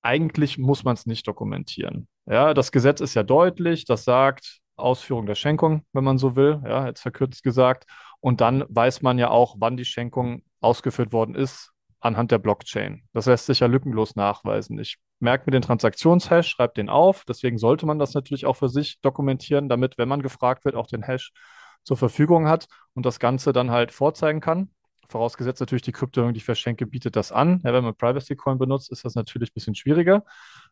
[0.01, 2.07] eigentlich muss man es nicht dokumentieren.
[2.25, 6.61] Ja, das Gesetz ist ja deutlich, das sagt Ausführung der Schenkung, wenn man so will,
[6.65, 7.85] ja, jetzt verkürzt gesagt.
[8.21, 11.73] Und dann weiß man ja auch, wann die Schenkung ausgeführt worden ist.
[12.01, 13.03] anhand der Blockchain.
[13.13, 14.79] Das lässt sich ja lückenlos nachweisen.
[14.79, 17.25] Ich merke mir den Transaktionshash, schreibe den auf.
[17.27, 20.87] Deswegen sollte man das natürlich auch für sich dokumentieren, damit, wenn man gefragt wird, auch
[20.87, 21.31] den Hash
[21.83, 24.69] zur Verfügung hat und das Ganze dann halt vorzeigen kann.
[25.09, 27.61] Vorausgesetzt natürlich, die Kryptowährung, die ich verschenke, bietet das an.
[27.63, 30.23] Ja, wenn man Privacy Coin benutzt, ist das natürlich ein bisschen schwieriger.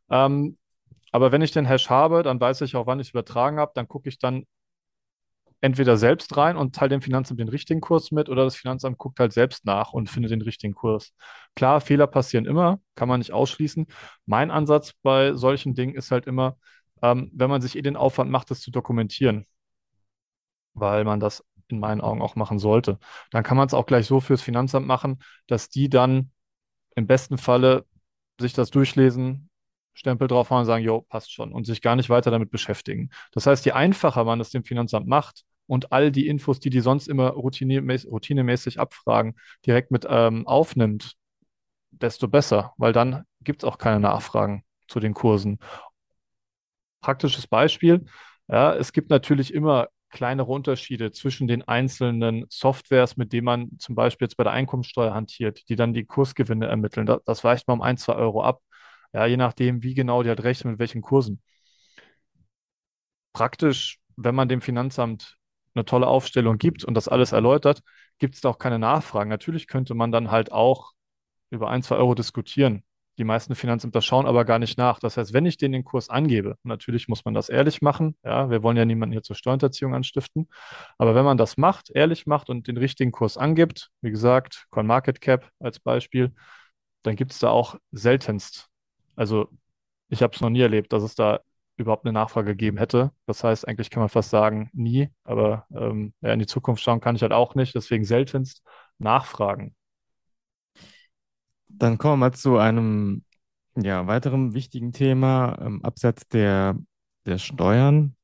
[0.09, 0.57] Ähm,
[1.11, 3.71] aber wenn ich den Hash habe, dann weiß ich auch, wann ich es übertragen habe.
[3.73, 4.45] Dann gucke ich dann
[5.61, 9.19] entweder selbst rein und teile dem Finanzamt den richtigen Kurs mit oder das Finanzamt guckt
[9.19, 11.13] halt selbst nach und findet den richtigen Kurs.
[11.55, 13.87] Klar, Fehler passieren immer, kann man nicht ausschließen.
[14.25, 16.57] Mein Ansatz bei solchen Dingen ist halt immer,
[17.01, 19.45] ähm, wenn man sich eh den Aufwand macht, das zu dokumentieren,
[20.79, 22.99] weil man das in meinen Augen auch machen sollte,
[23.31, 26.31] dann kann man es auch gleich so fürs Finanzamt machen, dass die dann
[26.95, 27.85] im besten Falle
[28.39, 29.49] sich das durchlesen,
[29.93, 33.09] Stempel drauf haben und sagen, jo, passt schon und sich gar nicht weiter damit beschäftigen.
[33.31, 36.81] Das heißt, je einfacher man es dem Finanzamt macht und all die Infos, die die
[36.81, 39.35] sonst immer routinemäßig, routinemäßig abfragen,
[39.65, 41.15] direkt mit ähm, aufnimmt,
[41.91, 45.59] desto besser, weil dann gibt es auch keine Nachfragen zu den Kursen.
[47.01, 48.05] Praktisches Beispiel,
[48.47, 49.87] ja, es gibt natürlich immer
[50.17, 55.13] kleinere Unterschiede zwischen den einzelnen Softwares, mit denen man zum Beispiel jetzt bei der Einkommensteuer
[55.13, 57.05] hantiert, die dann die Kursgewinne ermitteln.
[57.05, 58.61] Das, das weicht mal um ein, zwei Euro ab.
[59.13, 61.41] Ja, je nachdem, wie genau die halt rechnen, mit welchen Kursen.
[63.33, 65.37] Praktisch, wenn man dem Finanzamt
[65.75, 67.81] eine tolle Aufstellung gibt und das alles erläutert,
[68.19, 69.29] gibt es da auch keine Nachfragen.
[69.29, 70.93] Natürlich könnte man dann halt auch
[71.51, 72.83] über ein, zwei Euro diskutieren.
[73.17, 74.99] Die meisten Finanzämter schauen aber gar nicht nach.
[74.99, 78.49] Das heißt, wenn ich denen den Kurs angebe, natürlich muss man das ehrlich machen, ja,
[78.49, 80.47] wir wollen ja niemanden hier zur Steuerhinterziehung anstiften,
[80.97, 85.49] aber wenn man das macht, ehrlich macht und den richtigen Kurs angibt, wie gesagt, CoinMarketCap
[85.59, 86.33] als Beispiel,
[87.03, 88.69] dann gibt es da auch seltenst
[89.17, 89.49] also
[90.09, 91.41] ich habe es noch nie erlebt, dass es da
[91.77, 93.11] überhaupt eine Nachfrage gegeben hätte.
[93.25, 97.01] Das heißt, eigentlich kann man fast sagen, nie, aber ähm, ja, in die Zukunft schauen
[97.01, 98.63] kann ich halt auch nicht, deswegen seltenst
[98.99, 99.75] nachfragen.
[101.69, 103.23] Dann kommen wir mal zu einem
[103.75, 106.77] ja, weiteren wichtigen Thema, ähm, abseits der,
[107.25, 108.15] der Steuern.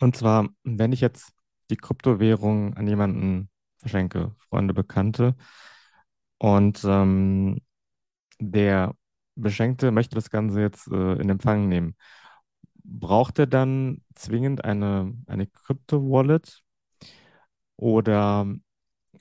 [0.00, 1.32] Und zwar, wenn ich jetzt
[1.70, 5.36] die Kryptowährung an jemanden verschenke, Freunde, Bekannte,
[6.38, 7.60] und ähm,
[8.40, 8.94] der
[9.36, 11.96] Beschenkte möchte das Ganze jetzt äh, in Empfang nehmen.
[12.84, 16.62] Braucht er dann zwingend eine, eine Krypto-Wallet
[17.76, 18.46] oder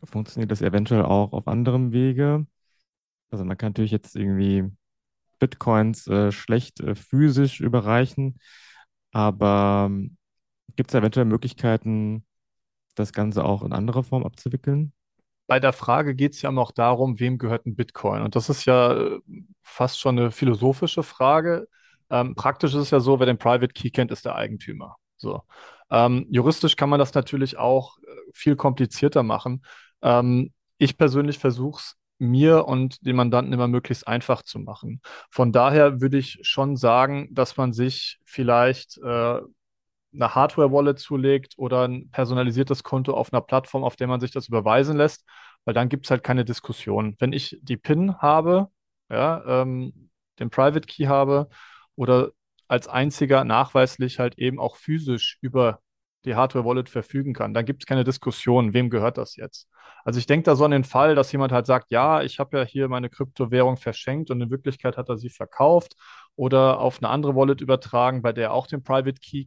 [0.03, 2.45] funktioniert das eventuell auch auf anderem Wege?
[3.33, 4.71] Also man kann natürlich jetzt irgendwie
[5.39, 8.39] Bitcoins äh, schlecht äh, physisch überreichen,
[9.11, 10.17] aber ähm,
[10.75, 12.25] gibt es eventuell Möglichkeiten,
[12.95, 14.93] das Ganze auch in anderer Form abzuwickeln?
[15.47, 18.21] bei der Frage geht es ja noch darum, wem gehört ein Bitcoin?
[18.21, 19.19] Und das ist ja äh,
[19.61, 21.67] fast schon eine philosophische Frage.
[22.09, 24.95] Ähm, praktisch ist es ja so, wer den Private Key kennt, ist der Eigentümer.
[25.17, 25.41] So.
[25.91, 29.63] Ähm, juristisch kann man das natürlich auch äh, viel komplizierter machen.
[30.01, 35.01] Ähm, ich persönlich versuche es mir und den Mandanten immer möglichst einfach zu machen.
[35.29, 39.39] Von daher würde ich schon sagen, dass man sich vielleicht äh,
[40.13, 44.47] eine Hardware-Wallet zulegt oder ein personalisiertes Konto auf einer Plattform, auf der man sich das
[44.47, 45.25] überweisen lässt,
[45.65, 47.15] weil dann gibt es halt keine Diskussion.
[47.19, 48.69] Wenn ich die PIN habe,
[49.09, 51.49] ja, ähm, den Private Key habe
[51.95, 52.31] oder
[52.67, 55.79] als einziger nachweislich halt eben auch physisch über
[56.25, 59.67] die Hardware-Wallet verfügen kann, dann gibt es keine Diskussion, wem gehört das jetzt.
[60.05, 62.57] Also ich denke da so an den Fall, dass jemand halt sagt, ja, ich habe
[62.57, 65.95] ja hier meine Kryptowährung verschenkt und in Wirklichkeit hat er sie verkauft
[66.35, 69.45] oder auf eine andere Wallet übertragen, bei der er auch den Private Key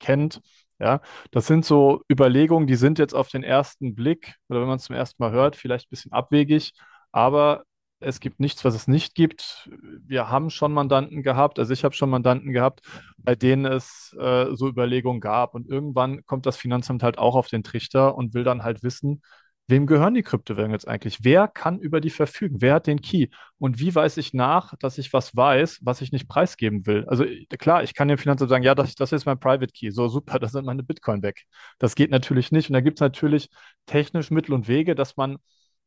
[0.00, 0.40] kennt.
[0.78, 4.76] Ja, das sind so Überlegungen, die sind jetzt auf den ersten Blick oder wenn man
[4.76, 6.74] es zum ersten Mal hört, vielleicht ein bisschen abwegig,
[7.12, 7.64] aber
[8.00, 9.70] es gibt nichts, was es nicht gibt.
[10.06, 12.80] Wir haben schon Mandanten gehabt, also ich habe schon Mandanten gehabt,
[13.16, 15.54] bei denen es äh, so Überlegungen gab.
[15.54, 19.22] Und irgendwann kommt das Finanzamt halt auch auf den Trichter und will dann halt wissen,
[19.68, 21.24] Wem gehören die Kryptowährungen jetzt eigentlich?
[21.24, 22.60] Wer kann über die verfügen?
[22.60, 23.28] Wer hat den Key?
[23.58, 27.04] Und wie weiß ich nach, dass ich was weiß, was ich nicht preisgeben will?
[27.08, 27.24] Also
[27.58, 29.90] klar, ich kann dem Finanzamt sagen, ja, das, das ist mein Private Key.
[29.90, 31.46] So super, da sind meine Bitcoin weg.
[31.78, 32.70] Das geht natürlich nicht.
[32.70, 33.50] Und da gibt es natürlich
[33.86, 35.38] technisch Mittel und Wege, dass man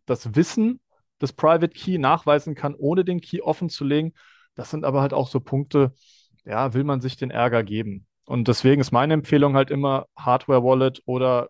[0.06, 0.82] das Wissen
[1.21, 4.13] des Private Key nachweisen kann, ohne den Key offen zu legen.
[4.55, 5.93] Das sind aber halt auch so Punkte,
[6.45, 8.05] ja, will man sich den Ärger geben?
[8.25, 11.49] Und deswegen ist meine Empfehlung halt immer Hardware Wallet oder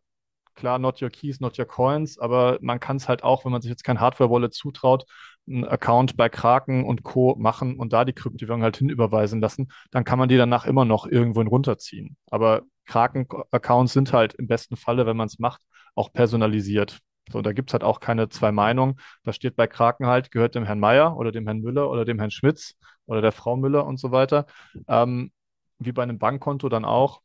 [0.59, 3.61] klar, not your keys, not your coins, aber man kann es halt auch, wenn man
[3.61, 5.05] sich jetzt kein Hardware-Wallet zutraut,
[5.47, 7.35] einen Account bei Kraken und Co.
[7.39, 11.07] machen und da die Kryptowährung halt hinüberweisen lassen, dann kann man die danach immer noch
[11.07, 12.17] irgendwo runterziehen.
[12.29, 15.61] Aber Kraken-Accounts sind halt im besten Falle, wenn man es macht,
[15.95, 16.99] auch personalisiert.
[17.31, 18.99] So, da gibt es halt auch keine zwei Meinungen.
[19.23, 22.19] Da steht bei Kraken halt, gehört dem Herrn Meier oder dem Herrn Müller oder dem
[22.19, 24.45] Herrn Schmitz oder der Frau Müller und so weiter.
[24.87, 25.31] Ähm,
[25.79, 27.21] wie bei einem Bankkonto dann auch.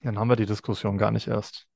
[0.00, 1.66] Dann haben wir die Diskussion gar nicht erst.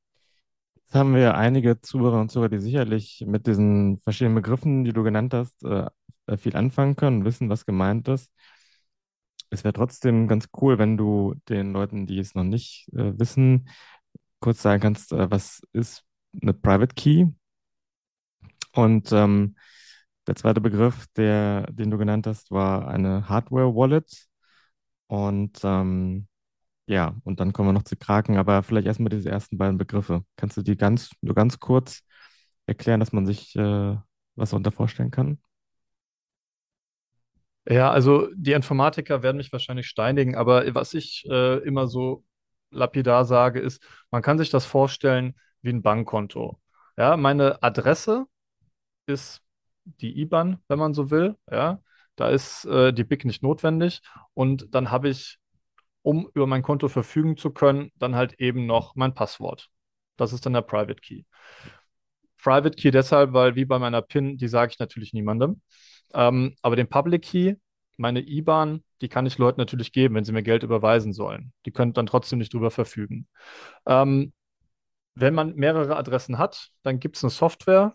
[0.75, 5.03] Jetzt haben wir einige Zuhörer und Zuhörer, die sicherlich mit diesen verschiedenen Begriffen, die du
[5.03, 5.87] genannt hast, äh,
[6.27, 8.31] äh, viel anfangen können wissen, was gemeint ist.
[9.51, 13.69] Es wäre trotzdem ganz cool, wenn du den Leuten, die es noch nicht äh, wissen,
[14.41, 16.05] kurz sagen kannst, äh, was ist
[16.41, 17.27] eine Private Key?
[18.77, 19.57] Und ähm,
[20.27, 24.29] der zweite Begriff, der, den du genannt hast, war eine Hardware Wallet.
[25.09, 26.29] Und ähm,
[26.87, 30.25] ja, und dann kommen wir noch zu Kraken, aber vielleicht erstmal diese ersten beiden Begriffe.
[30.37, 32.03] Kannst du die ganz, nur ganz kurz
[32.67, 33.97] erklären, dass man sich äh,
[34.37, 35.41] was darunter vorstellen kann?
[37.69, 42.25] Ja, also die Informatiker werden mich wahrscheinlich steinigen, aber was ich äh, immer so
[42.71, 46.61] lapidar sage, ist, man kann sich das vorstellen wie ein Bankkonto.
[46.97, 48.27] Ja, meine Adresse
[49.07, 49.43] ist
[49.85, 51.37] die IBAN, wenn man so will.
[51.51, 51.81] Ja,
[52.17, 54.01] da ist äh, die BIC nicht notwendig
[54.35, 55.39] und dann habe ich,
[56.03, 59.69] um über mein Konto verfügen zu können, dann halt eben noch mein Passwort.
[60.17, 61.25] Das ist dann der Private Key.
[62.43, 65.61] Private Key deshalb, weil wie bei meiner PIN, die sage ich natürlich niemandem.
[66.15, 67.55] Ähm, aber den Public Key,
[67.97, 71.53] meine IBAN, die kann ich Leuten natürlich geben, wenn sie mir Geld überweisen sollen.
[71.65, 73.27] Die können dann trotzdem nicht drüber verfügen.
[73.87, 74.33] Ähm,
[75.15, 77.95] wenn man mehrere Adressen hat, dann gibt es eine Software,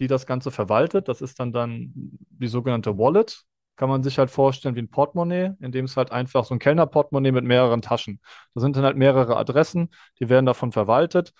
[0.00, 1.08] die das Ganze verwaltet.
[1.08, 3.44] Das ist dann dann die sogenannte Wallet.
[3.76, 6.60] Kann man sich halt vorstellen wie ein Portemonnaie, in dem es halt einfach so ein
[6.60, 8.20] Kellnerportemonnaie mit mehreren Taschen.
[8.54, 11.32] Da sind dann halt mehrere Adressen, die werden davon verwaltet.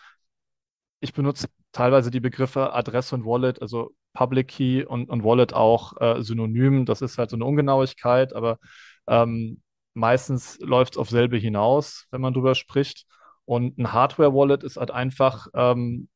[1.01, 6.01] Ich benutze teilweise die Begriffe Adresse und Wallet, also Public Key und, und Wallet auch
[6.01, 6.87] äh, synonym.
[6.87, 8.59] Das ist halt so eine Ungenauigkeit, aber
[9.07, 9.63] ähm,
[9.95, 13.07] meistens läuft es auf selbe hinaus, wenn man drüber spricht.
[13.45, 16.09] Und ein Hardware-Wallet ist halt einfach ähm,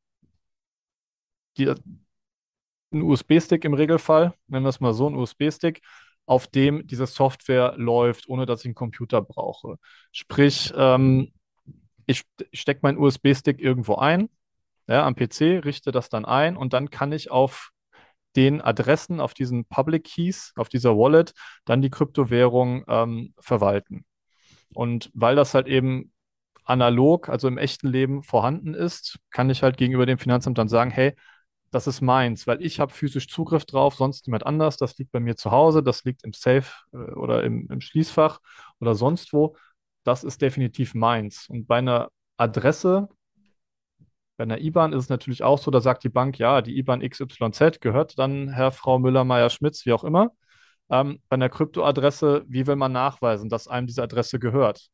[1.57, 1.73] die,
[2.91, 5.81] ein USB-Stick im Regelfall, nennen wir es mal so, ein USB-Stick,
[6.25, 9.77] auf dem diese Software läuft, ohne dass ich einen Computer brauche.
[10.11, 11.31] Sprich, ähm,
[12.05, 12.23] ich
[12.53, 14.29] stecke meinen USB-Stick irgendwo ein,
[14.87, 17.71] ja, am PC, richte das dann ein und dann kann ich auf
[18.35, 21.33] den Adressen, auf diesen Public Keys, auf dieser Wallet,
[21.65, 24.05] dann die Kryptowährung ähm, verwalten.
[24.73, 26.11] Und weil das halt eben
[26.63, 30.91] analog, also im echten Leben vorhanden ist, kann ich halt gegenüber dem Finanzamt dann sagen,
[30.91, 31.15] hey,
[31.71, 34.77] das ist meins, weil ich habe physisch Zugriff drauf, sonst niemand anders.
[34.77, 38.39] Das liegt bei mir zu Hause, das liegt im Safe äh, oder im, im Schließfach
[38.79, 39.55] oder sonst wo.
[40.03, 41.47] Das ist definitiv meins.
[41.49, 43.09] Und bei einer Adresse,
[44.37, 47.01] bei einer IBAN ist es natürlich auch so, da sagt die Bank, ja, die IBAN
[47.07, 50.31] XYZ gehört dann Herr, Frau Müller, Meier, Schmitz, wie auch immer.
[50.89, 54.87] Ähm, bei einer Kryptoadresse, wie will man nachweisen, dass einem diese Adresse gehört?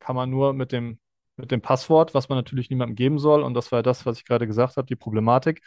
[0.00, 1.00] Kann man nur mit dem,
[1.36, 3.42] mit dem Passwort, was man natürlich niemandem geben soll.
[3.42, 5.62] Und das war das, was ich gerade gesagt habe, die Problematik.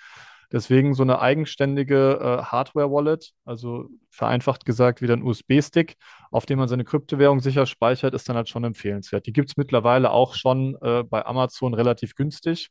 [0.51, 5.95] Deswegen so eine eigenständige äh, Hardware-Wallet, also vereinfacht gesagt wieder ein USB-Stick,
[6.31, 9.25] auf dem man seine Kryptowährung sicher speichert, ist dann halt schon empfehlenswert.
[9.25, 12.69] Die gibt es mittlerweile auch schon äh, bei Amazon relativ günstig.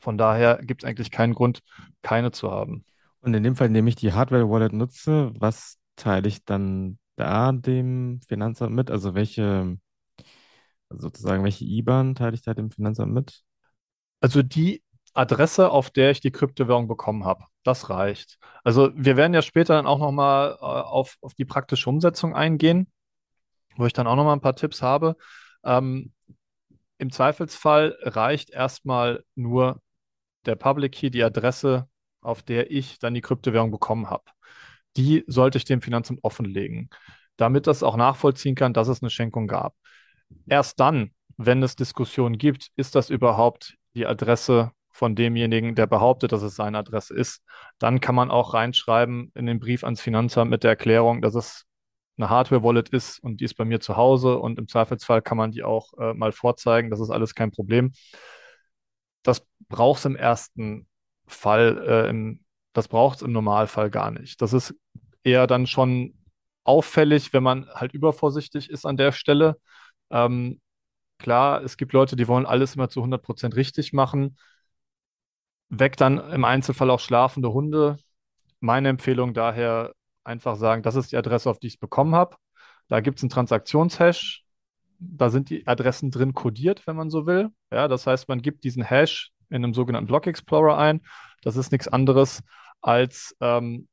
[0.00, 1.60] Von daher gibt es eigentlich keinen Grund,
[2.00, 2.84] keine zu haben.
[3.20, 7.52] Und in dem Fall, in dem ich die Hardware-Wallet nutze, was teile ich dann da
[7.52, 8.90] dem Finanzamt mit?
[8.90, 9.76] Also welche,
[10.88, 13.42] sozusagen, welche IBAN teile ich da dem Finanzamt mit?
[14.20, 14.82] Also die
[15.14, 17.44] Adresse, auf der ich die Kryptowährung bekommen habe.
[17.64, 18.38] Das reicht.
[18.64, 22.90] Also wir werden ja später dann auch nochmal äh, auf, auf die praktische Umsetzung eingehen,
[23.76, 25.16] wo ich dann auch nochmal ein paar Tipps habe.
[25.64, 26.12] Ähm,
[26.98, 29.80] Im Zweifelsfall reicht erstmal nur
[30.46, 31.88] der Public Key, die Adresse,
[32.20, 34.24] auf der ich dann die Kryptowährung bekommen habe.
[34.96, 36.90] Die sollte ich dem Finanzamt offenlegen,
[37.36, 39.74] damit das auch nachvollziehen kann, dass es eine Schenkung gab.
[40.46, 46.32] Erst dann, wenn es Diskussionen gibt, ist das überhaupt die Adresse von demjenigen, der behauptet,
[46.32, 47.42] dass es seine Adresse ist.
[47.78, 51.64] Dann kann man auch reinschreiben in den Brief ans Finanzamt mit der Erklärung, dass es
[52.18, 55.50] eine Hardware-Wallet ist und die ist bei mir zu Hause und im Zweifelsfall kann man
[55.50, 56.90] die auch äh, mal vorzeigen.
[56.90, 57.92] Das ist alles kein Problem.
[59.22, 60.88] Das braucht es im ersten
[61.26, 64.42] Fall, äh, im, das braucht es im Normalfall gar nicht.
[64.42, 64.74] Das ist
[65.22, 66.14] eher dann schon
[66.64, 69.56] auffällig, wenn man halt übervorsichtig ist an der Stelle.
[70.10, 70.60] Ähm,
[71.18, 74.38] klar, es gibt Leute, die wollen alles immer zu 100% richtig machen.
[75.74, 77.96] Weg dann im Einzelfall auch schlafende Hunde.
[78.60, 82.36] Meine Empfehlung daher einfach sagen, das ist die Adresse, auf die ich es bekommen habe.
[82.88, 84.44] Da gibt es einen Transaktionshash.
[84.98, 87.48] Da sind die Adressen drin kodiert, wenn man so will.
[87.72, 91.00] Ja, das heißt, man gibt diesen Hash in einem sogenannten Block Explorer ein.
[91.40, 92.42] Das ist nichts anderes
[92.82, 93.88] als ähm,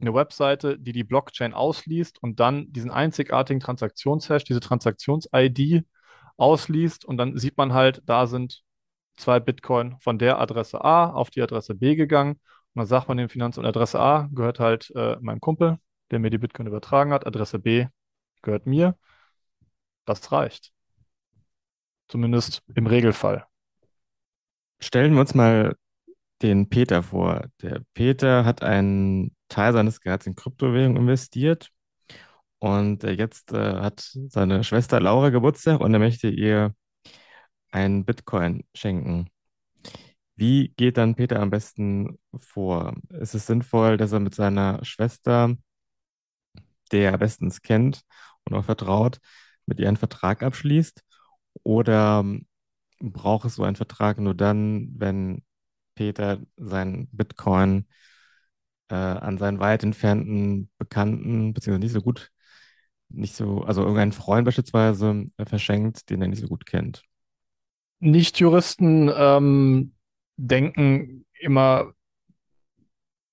[0.00, 5.84] eine Webseite, die die Blockchain ausliest und dann diesen einzigartigen Transaktionshash, diese Transaktions-ID
[6.36, 8.62] ausliest und dann sieht man halt, da sind
[9.16, 12.32] zwei Bitcoin von der Adresse A auf die Adresse B gegangen.
[12.32, 15.78] Und dann sagt man dem Finanzamt, Adresse A gehört halt äh, meinem Kumpel,
[16.10, 17.26] der mir die Bitcoin übertragen hat.
[17.26, 17.86] Adresse B
[18.42, 18.96] gehört mir.
[20.04, 20.72] Das reicht.
[22.08, 23.46] Zumindest im Regelfall.
[24.80, 25.76] Stellen wir uns mal
[26.42, 27.46] den Peter vor.
[27.62, 31.70] Der Peter hat einen Teil seines Gehalts in Kryptowährungen investiert
[32.58, 36.74] und äh, jetzt äh, hat seine Schwester Laura Geburtstag und er möchte ihr
[37.72, 39.28] einen Bitcoin schenken.
[40.36, 42.94] Wie geht dann Peter am besten vor?
[43.10, 45.56] Ist es sinnvoll, dass er mit seiner Schwester,
[46.92, 48.02] der er bestens kennt
[48.44, 49.18] und auch vertraut,
[49.66, 51.02] mit ihr einen Vertrag abschließt?
[51.64, 52.46] Oder ähm,
[53.00, 55.44] braucht es so einen Vertrag nur dann, wenn
[55.94, 57.86] Peter seinen Bitcoin
[58.88, 62.30] äh, an seinen weit entfernten Bekannten, beziehungsweise nicht so gut,
[63.10, 67.04] nicht so, also irgendeinen Freund beispielsweise äh, verschenkt, den er nicht so gut kennt?
[68.02, 69.94] Nicht-Juristen ähm,
[70.36, 71.92] denken immer,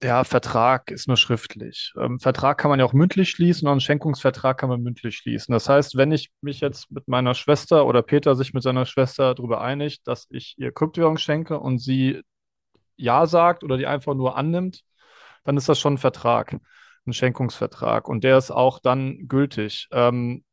[0.02, 1.92] ja, Vertrag ist nur schriftlich.
[2.00, 5.52] Ähm, Vertrag kann man ja auch mündlich schließen und einen Schenkungsvertrag kann man mündlich schließen.
[5.52, 9.34] Das heißt, wenn ich mich jetzt mit meiner Schwester oder Peter sich mit seiner Schwester
[9.34, 12.22] darüber einigt, dass ich ihr Kryptowährung schenke und sie
[12.96, 14.84] Ja sagt oder die einfach nur annimmt,
[15.46, 16.60] dann ist das schon ein Vertrag,
[17.08, 18.08] ein Schenkungsvertrag.
[18.08, 19.88] Und der ist auch dann gültig.
[19.92, 20.44] Ähm,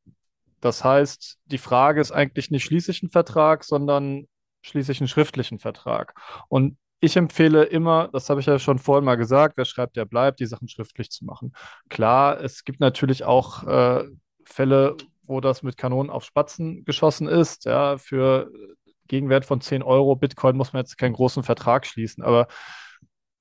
[0.61, 4.27] das heißt, die Frage ist eigentlich nicht, schließe ich einen Vertrag, sondern
[4.63, 6.15] schließe ich einen schriftlichen Vertrag.
[6.49, 10.07] Und ich empfehle immer, das habe ich ja schon vorhin mal gesagt, wer schreibt, der
[10.07, 11.53] bleibt, die Sachen schriftlich zu machen.
[11.89, 14.05] Klar, es gibt natürlich auch äh,
[14.45, 17.65] Fälle, wo das mit Kanonen auf Spatzen geschossen ist.
[17.67, 18.51] Ja, für
[19.09, 22.25] Gegenwert von 10 Euro Bitcoin muss man jetzt keinen großen Vertrag schließen.
[22.25, 22.49] Aber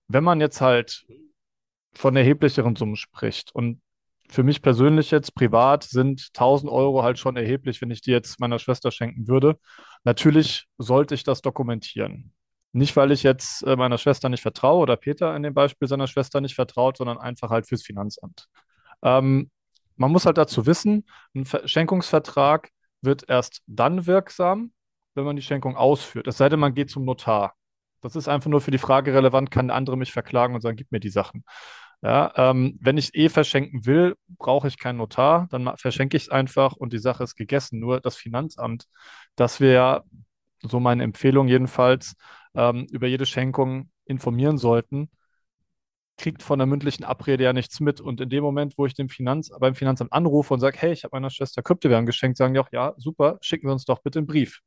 [0.07, 1.05] wenn man jetzt halt
[1.93, 3.81] von erheblicheren Summen spricht und
[4.35, 8.37] für mich persönlich jetzt privat sind 1000 Euro halt schon erheblich, wenn ich die jetzt
[8.41, 9.57] meiner Schwester schenken würde.
[10.03, 12.33] Natürlich sollte ich das dokumentieren.
[12.73, 16.07] Nicht, weil ich jetzt äh, meiner Schwester nicht vertraue oder Peter in dem Beispiel seiner
[16.07, 18.47] Schwester nicht vertraut, sondern einfach halt fürs Finanzamt.
[19.01, 19.49] Ähm,
[19.95, 22.71] man muss halt dazu wissen, ein Schenkungsvertrag
[23.01, 24.73] wird erst dann wirksam,
[25.13, 26.27] wenn man die Schenkung ausführt.
[26.27, 27.53] Es sei denn, man geht zum Notar.
[28.01, 30.75] Das ist einfach nur für die Frage relevant, kann der andere mich verklagen und sagen,
[30.75, 31.45] gib mir die Sachen.
[32.05, 36.29] Ja, ähm, wenn ich eh verschenken will, brauche ich keinen Notar, dann verschenke ich es
[36.29, 37.79] einfach und die Sache ist gegessen.
[37.79, 38.85] Nur das Finanzamt,
[39.35, 40.03] das wir ja,
[40.61, 42.15] so meine Empfehlung jedenfalls,
[42.53, 45.09] ähm, über jede Schenkung informieren sollten,
[46.17, 48.01] kriegt von der mündlichen Abrede ja nichts mit.
[48.01, 51.05] Und in dem Moment, wo ich dem Finanz, beim Finanzamt anrufe und sage, hey, ich
[51.05, 54.19] habe meiner Schwester Kryptowährung geschenkt, sagen die auch, ja, super, schicken Sie uns doch bitte
[54.19, 54.61] einen Brief.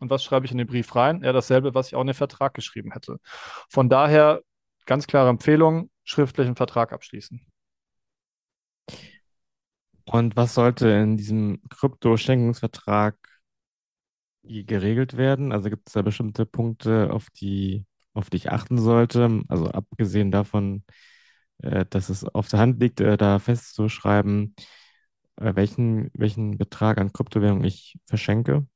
[0.00, 1.22] Und was schreibe ich in den Brief rein?
[1.22, 3.18] Ja, dasselbe, was ich auch in den Vertrag geschrieben hätte.
[3.68, 4.40] Von daher
[4.90, 7.46] ganz klare Empfehlung, schriftlichen Vertrag abschließen.
[10.04, 13.16] Und was sollte in diesem Krypto-Schenkungsvertrag
[14.42, 15.52] geregelt werden?
[15.52, 19.42] Also gibt es da bestimmte Punkte, auf die, auf die ich achten sollte?
[19.46, 20.82] Also abgesehen davon,
[21.58, 24.56] äh, dass es auf der Hand liegt, äh, da festzuschreiben,
[25.36, 28.66] äh, welchen, welchen Betrag an Kryptowährung ich verschenke?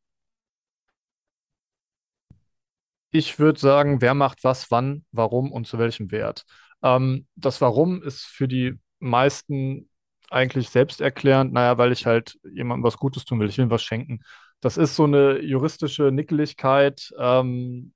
[3.17, 6.45] Ich würde sagen, wer macht was, wann, warum und zu welchem Wert.
[6.83, 9.89] Ähm, das Warum ist für die meisten
[10.31, 11.53] eigentlich selbsterklärend.
[11.53, 14.25] Naja, weil ich halt jemandem was Gutes tun will, ich will ihm was schenken.
[14.61, 17.15] Das ist so eine juristische Nickeligkeit.
[17.17, 17.95] Ähm,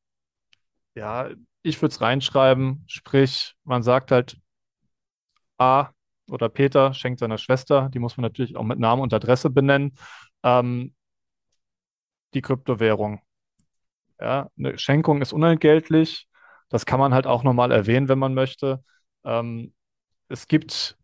[0.95, 1.31] ja,
[1.63, 4.39] ich würde es reinschreiben, sprich, man sagt halt
[5.59, 5.91] A
[6.31, 9.97] oder Peter schenkt seiner Schwester, die muss man natürlich auch mit Namen und Adresse benennen,
[10.43, 10.95] ähm,
[12.33, 13.21] die Kryptowährung.
[14.21, 16.29] Ja, eine Schenkung ist unentgeltlich.
[16.69, 18.83] Das kann man halt auch nochmal erwähnen, wenn man möchte.
[19.25, 19.75] Ähm,
[20.29, 20.99] es gibt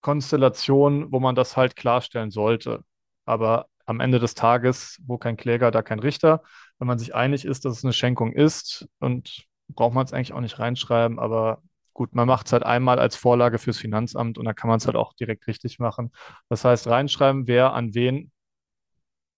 [0.00, 2.84] Konstellationen, wo man das halt klarstellen sollte.
[3.24, 6.42] Aber am Ende des Tages, wo kein Kläger, da kein Richter.
[6.78, 10.32] Wenn man sich einig ist, dass es eine Schenkung ist, und braucht man es eigentlich
[10.32, 11.62] auch nicht reinschreiben, aber
[11.94, 14.86] gut, man macht es halt einmal als Vorlage fürs Finanzamt und dann kann man es
[14.86, 16.12] halt auch direkt richtig machen.
[16.48, 18.32] Das heißt, reinschreiben, wer an wen,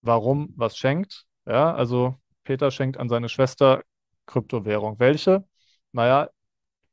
[0.03, 1.25] warum was schenkt.
[1.47, 3.83] Ja, also Peter schenkt an seine Schwester
[4.27, 4.99] Kryptowährung.
[4.99, 5.45] Welche?
[5.93, 6.29] Naja,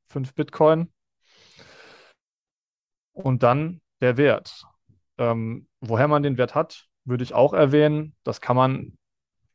[0.07, 0.91] 5 Bitcoin.
[3.13, 4.63] Und dann der Wert.
[5.17, 8.15] Ähm, woher man den Wert hat, würde ich auch erwähnen.
[8.23, 8.97] Das kann man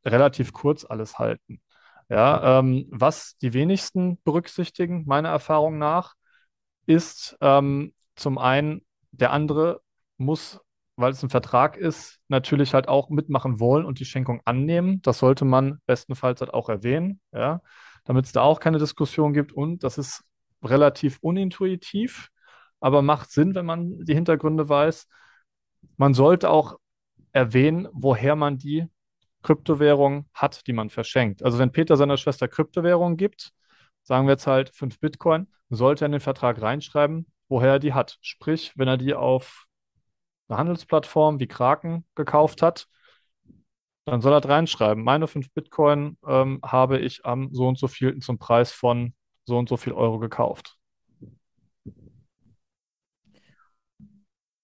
[0.05, 1.61] relativ kurz alles halten.
[2.09, 6.15] Ja, ähm, was die wenigsten berücksichtigen, meiner Erfahrung nach,
[6.87, 9.83] ist ähm, zum einen, der andere
[10.19, 10.61] muss
[10.97, 15.03] weil es ein Vertrag ist, natürlich halt auch mitmachen wollen und die Schenkung annehmen.
[15.03, 17.61] Das sollte man bestenfalls halt auch erwähnen, ja,
[18.05, 19.53] damit es da auch keine Diskussion gibt.
[19.53, 20.25] Und das ist
[20.63, 22.29] relativ unintuitiv,
[22.81, 25.07] aber macht Sinn, wenn man die Hintergründe weiß.
[25.97, 26.79] Man sollte auch
[27.33, 28.87] erwähnen, woher man die
[29.43, 31.43] Kryptowährung hat, die man verschenkt.
[31.43, 33.53] Also wenn Peter seiner Schwester Kryptowährung gibt,
[34.03, 37.93] sagen wir jetzt halt 5 Bitcoin, sollte er in den Vertrag reinschreiben, woher er die
[37.93, 38.19] hat.
[38.23, 39.66] Sprich, wenn er die auf
[40.49, 42.89] eine Handelsplattform wie Kraken gekauft hat,
[44.05, 48.19] Dann soll er reinschreiben, meine fünf Bitcoin ähm, habe ich am so und so viel
[48.21, 50.77] zum Preis von so und so viel Euro gekauft.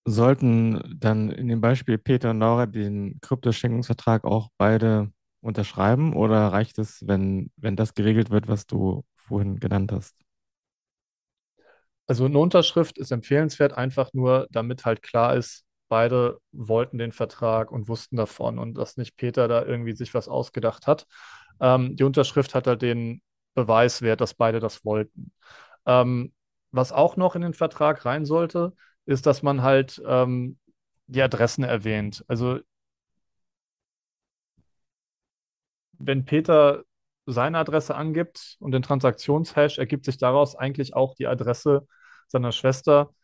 [0.04, 6.78] Sollten dann in dem Beispiel Peter und Laura den Kryptoschenkungsvertrag auch beide unterschreiben oder reicht
[6.78, 10.16] es, wenn, wenn das geregelt wird, was du vorhin genannt hast?
[12.06, 17.70] Also eine Unterschrift ist empfehlenswert, einfach nur, damit halt klar ist, beide wollten den Vertrag
[17.70, 21.06] und wussten davon und dass nicht Peter da irgendwie sich was ausgedacht hat.
[21.60, 23.20] Ähm, die Unterschrift hat halt den
[23.54, 25.34] Beweiswert, dass beide das wollten.
[25.84, 26.32] Ähm,
[26.70, 28.72] was auch noch in den Vertrag rein sollte,
[29.04, 30.58] ist, dass man halt ähm,
[31.08, 32.24] die Adressen erwähnt.
[32.26, 32.60] Also
[35.98, 36.84] wenn Peter
[37.26, 41.86] seine Adresse angibt und den Transaktionshash, ergibt sich daraus eigentlich auch die Adresse
[42.28, 43.14] seiner Schwester.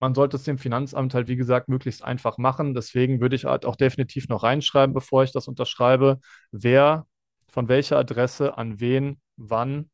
[0.00, 2.74] Man sollte es dem Finanzamt halt, wie gesagt, möglichst einfach machen.
[2.74, 6.20] Deswegen würde ich halt auch definitiv noch reinschreiben, bevor ich das unterschreibe,
[6.50, 7.06] wer
[7.52, 9.90] von welcher Adresse an wen, wann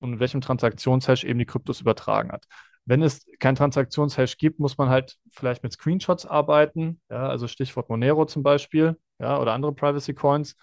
[0.00, 2.46] und in welchem Transaktionshash eben die Kryptos übertragen hat.
[2.84, 7.88] Wenn es kein Transaktionshash gibt, muss man halt vielleicht mit Screenshots arbeiten, ja, also Stichwort
[7.88, 10.56] Monero zum Beispiel, ja, oder andere Privacy Coins.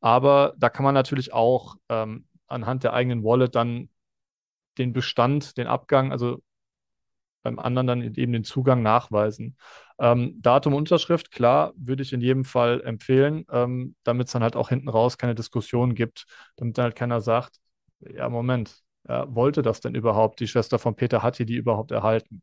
[0.00, 3.90] Aber da kann man natürlich auch ähm, anhand der eigenen Wallet dann
[4.78, 6.42] den Bestand, den Abgang, also
[7.46, 9.56] beim anderen dann eben den Zugang nachweisen.
[10.00, 14.56] Ähm, Datum, Unterschrift, klar, würde ich in jedem Fall empfehlen, ähm, damit es dann halt
[14.56, 16.26] auch hinten raus keine Diskussion gibt,
[16.56, 17.58] damit dann halt keiner sagt,
[18.00, 20.40] ja, Moment, ja, wollte das denn überhaupt?
[20.40, 22.42] Die Schwester von Peter hat die die überhaupt erhalten?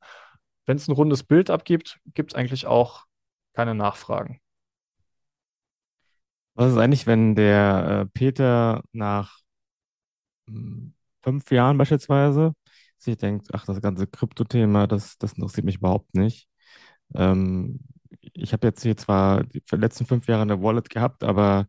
[0.66, 3.04] Wenn es ein rundes Bild abgibt, gibt es eigentlich auch
[3.54, 4.39] keine Nachfragen.
[6.56, 9.39] Was ist eigentlich, wenn der äh, Peter nach
[10.47, 12.54] hm, fünf Jahren beispielsweise
[13.04, 16.47] sich denkt, ach, das ganze Krypto-Thema, das, das interessiert mich überhaupt nicht.
[17.16, 17.80] Ähm,
[18.34, 21.68] ich habe jetzt hier zwar die letzten fünf Jahre eine Wallet gehabt, aber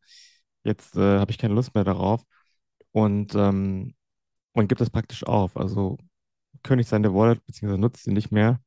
[0.64, 2.22] jetzt äh, habe ich keine Lust mehr darauf
[2.93, 3.95] und, ähm,
[4.55, 5.57] und gibt es praktisch auf.
[5.57, 5.99] Also
[6.64, 8.61] König seine Wallet, beziehungsweise nutzt sie nicht mehr.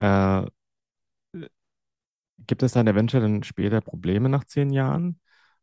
[0.00, 0.46] Äh,
[2.46, 5.20] gibt es dann eventuell dann später Probleme nach zehn Jahren,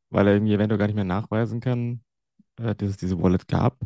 [0.10, 2.03] weil er irgendwie eventuell gar nicht mehr nachweisen kann,
[2.60, 3.80] äh, dass es diese Wallet gab?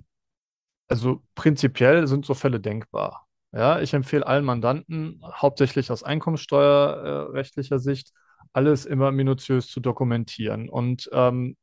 [0.92, 3.26] Also prinzipiell sind so Fälle denkbar.
[3.54, 8.12] Ja, ich empfehle allen Mandanten, hauptsächlich aus einkommensteuerrechtlicher Sicht,
[8.54, 10.68] alles immer minutiös zu dokumentieren.
[10.70, 11.56] Und ähm,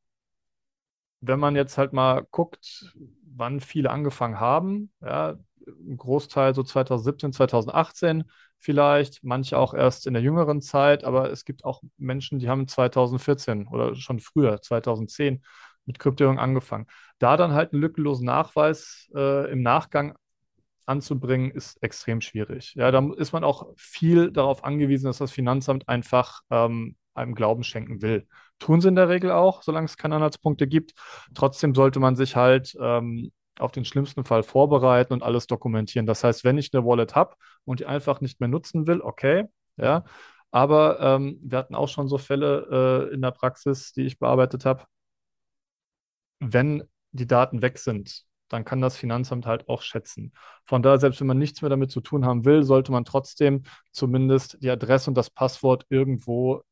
[1.21, 2.95] wenn man jetzt halt mal guckt,
[3.37, 8.25] wann viele angefangen haben, ja, ein Großteil so 2017, 2018
[8.59, 12.67] vielleicht, manche auch erst in der jüngeren Zeit, aber es gibt auch Menschen, die haben
[12.69, 15.43] 2014 oder schon früher, 2010
[15.89, 16.87] mit Kryptowährung angefangen.
[17.19, 20.15] Da dann halt einen lückenlosen Nachweis äh, im Nachgang
[20.87, 22.75] anzubringen, ist extrem schwierig.
[22.75, 27.65] Ja, da ist man auch viel darauf angewiesen, dass das Finanzamt einfach ähm, einem Glauben
[27.65, 28.27] schenken will.
[28.59, 30.93] Tun sie in der Regel auch, solange es keine Anhaltspunkte gibt.
[31.35, 36.07] Trotzdem sollte man sich halt ähm, auf den schlimmsten Fall vorbereiten und alles dokumentieren.
[36.07, 37.35] Das heißt, wenn ich eine Wallet habe
[37.65, 39.45] und die einfach nicht mehr nutzen will, okay,
[39.77, 40.05] ja.
[40.51, 44.65] Aber ähm, wir hatten auch schon so Fälle äh, in der Praxis, die ich bearbeitet
[44.65, 44.85] habe.
[46.41, 50.33] Wenn die Daten weg sind, dann kann das Finanzamt halt auch schätzen.
[50.65, 53.63] Von daher, selbst wenn man nichts mehr damit zu tun haben will, sollte man trotzdem
[53.93, 56.63] zumindest die Adresse und das Passwort irgendwo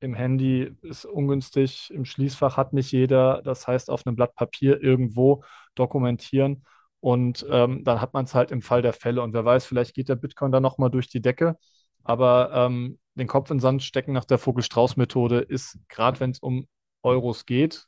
[0.00, 3.40] im Handy ist ungünstig, im Schließfach hat nicht jeder.
[3.42, 5.44] Das heißt, auf einem Blatt Papier irgendwo
[5.76, 6.64] dokumentieren.
[6.98, 9.22] Und ähm, dann hat man es halt im Fall der Fälle.
[9.22, 11.56] Und wer weiß, vielleicht geht der Bitcoin dann nochmal durch die Decke.
[12.02, 16.40] Aber ähm, den Kopf in den Sand stecken nach der Vogel-Strauß-Methode ist, gerade wenn es
[16.40, 16.66] um
[17.02, 17.86] Euros geht,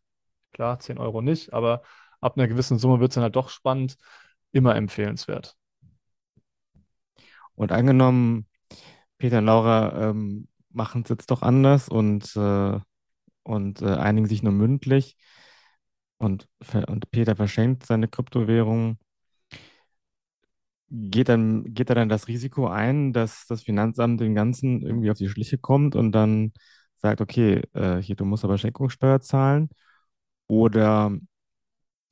[0.55, 1.83] klar, 10 Euro nicht, aber
[2.21, 3.97] ab einer gewissen Summe wird es dann halt doch spannend,
[4.53, 5.57] immer empfehlenswert.
[7.55, 8.47] Und angenommen,
[9.19, 12.81] Peter und Laura ähm, machen es jetzt doch anders und, äh,
[13.45, 15.17] und äh, einigen sich nur mündlich
[16.19, 16.49] und,
[16.89, 18.99] und Peter verschenkt seine Kryptowährung.
[20.91, 25.19] Geht dann, geht er dann das Risiko ein, dass das Finanzamt den Ganzen irgendwie auf
[25.19, 26.53] die Schliche kommt und dann
[26.99, 29.71] sagt, okay, äh, hier, du musst aber Schenkungssteuer zahlen?
[30.49, 31.13] Oder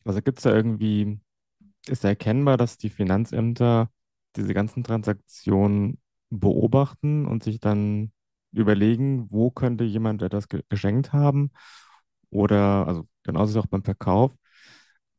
[0.04, 1.20] also gibt es da irgendwie,
[1.88, 3.90] ist da erkennbar, dass die Finanzämter
[4.36, 8.12] diese ganzen Transaktionen beobachten und sich dann
[8.52, 11.52] überlegen, wo könnte jemand etwas ge geschenkt haben
[12.30, 14.32] oder, also genauso ist es auch beim Verkauf.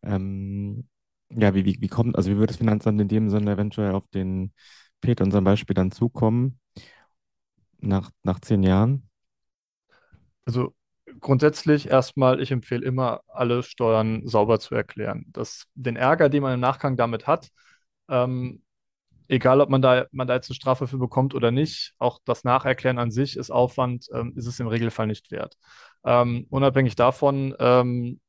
[0.03, 0.87] Ähm,
[1.29, 4.07] ja, wie, wie, wie kommt, also wie wird das Finanzamt in dem Sinne eventuell auf
[4.09, 4.53] den
[5.01, 6.59] Peter, unserem Beispiel, dann zukommen
[7.81, 9.09] nach, nach zehn Jahren?
[10.45, 10.73] Also
[11.19, 15.25] grundsätzlich erstmal, ich empfehle immer, alle Steuern sauber zu erklären.
[15.29, 17.49] Das, den Ärger, den man im Nachgang damit hat,
[18.09, 18.63] ähm,
[19.27, 22.43] egal, ob man da, man da jetzt eine Strafe für bekommt oder nicht, auch das
[22.43, 25.57] Nacherklären an sich ist Aufwand, ähm, ist es im Regelfall nicht wert.
[26.05, 28.19] Ähm, unabhängig davon, ähm,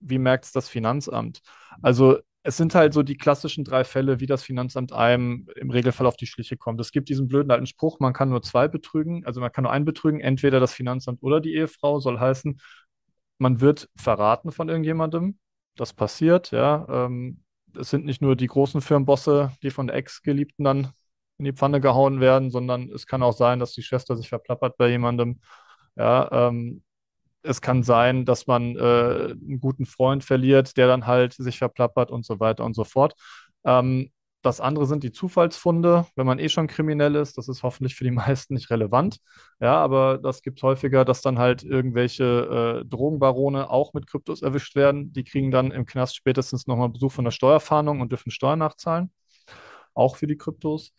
[0.00, 1.40] wie merkt es das Finanzamt?
[1.82, 6.06] Also es sind halt so die klassischen drei Fälle, wie das Finanzamt einem im Regelfall
[6.06, 6.78] auf die Schliche kommt.
[6.78, 9.72] Es gibt diesen blöden alten Spruch, man kann nur zwei betrügen, also man kann nur
[9.72, 12.60] einen betrügen, entweder das Finanzamt oder die Ehefrau, soll heißen,
[13.38, 15.38] man wird verraten von irgendjemandem.
[15.76, 16.86] Das passiert, ja.
[16.88, 17.42] Ähm,
[17.76, 20.92] es sind nicht nur die großen Firmenbosse, die von der Ex-Geliebten dann
[21.38, 24.76] in die Pfanne gehauen werden, sondern es kann auch sein, dass die Schwester sich verplappert
[24.76, 25.40] bei jemandem.
[25.96, 26.83] Ja, ähm,
[27.44, 32.10] es kann sein, dass man äh, einen guten Freund verliert, der dann halt sich verplappert
[32.10, 33.14] und so weiter und so fort.
[33.64, 34.10] Ähm,
[34.42, 37.38] das andere sind die Zufallsfunde, wenn man eh schon kriminell ist.
[37.38, 39.18] Das ist hoffentlich für die meisten nicht relevant.
[39.60, 44.76] Ja, aber das gibt häufiger, dass dann halt irgendwelche äh, Drogenbarone auch mit Kryptos erwischt
[44.76, 45.12] werden.
[45.12, 49.10] Die kriegen dann im Knast spätestens nochmal Besuch von der Steuerfahndung und dürfen Steuern nachzahlen.
[49.94, 50.92] Auch für die Kryptos.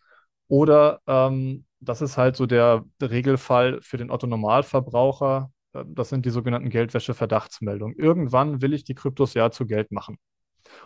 [0.47, 5.37] Oder ähm, das ist halt so der, Regelfall für den Otto-Normalverbraucher.
[5.37, 5.54] Ähm,
[5.87, 7.95] das sind die sogenannten Geldwäsche-Verdachtsmeldungen.
[7.97, 10.17] Irgendwann will ich die Kryptos ja zu Geld machen.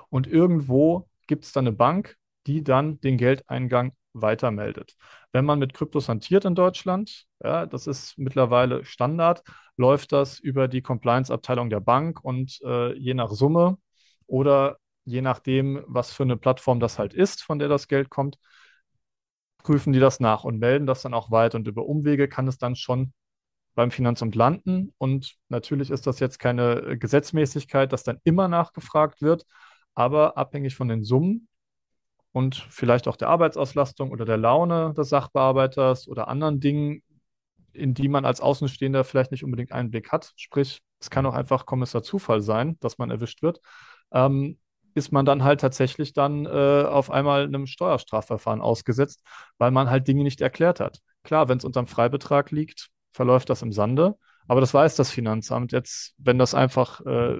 [0.09, 2.17] Und irgendwo gibt es dann eine Bank,
[2.47, 4.95] die dann den Geldeingang weitermeldet.
[5.31, 9.43] Wenn man mit Kryptos hantiert in Deutschland, ja, das ist mittlerweile Standard,
[9.77, 13.77] läuft das über die Compliance-Abteilung der Bank und äh, je nach Summe
[14.25, 18.37] oder je nachdem, was für eine Plattform das halt ist, von der das Geld kommt,
[19.59, 21.57] prüfen die das nach und melden das dann auch weiter.
[21.57, 23.13] Und über Umwege kann es dann schon
[23.75, 24.93] beim Finanzamt landen.
[24.97, 29.45] Und natürlich ist das jetzt keine Gesetzmäßigkeit, dass dann immer nachgefragt wird,
[29.95, 31.47] aber abhängig von den Summen
[32.31, 37.03] und vielleicht auch der Arbeitsauslastung oder der Laune des Sachbearbeiters oder anderen Dingen,
[37.73, 40.33] in die man als Außenstehender vielleicht nicht unbedingt Einblick hat.
[40.35, 43.61] Sprich, es kann auch einfach Kommissar Zufall sein, dass man erwischt wird.
[44.11, 44.59] Ähm,
[44.95, 49.23] ist man dann halt tatsächlich dann äh, auf einmal einem Steuerstrafverfahren ausgesetzt,
[49.57, 50.99] weil man halt Dinge nicht erklärt hat.
[51.23, 55.71] Klar, wenn es unterm Freibetrag liegt, verläuft das im Sande, aber das weiß das Finanzamt
[55.71, 57.39] jetzt, wenn das einfach äh,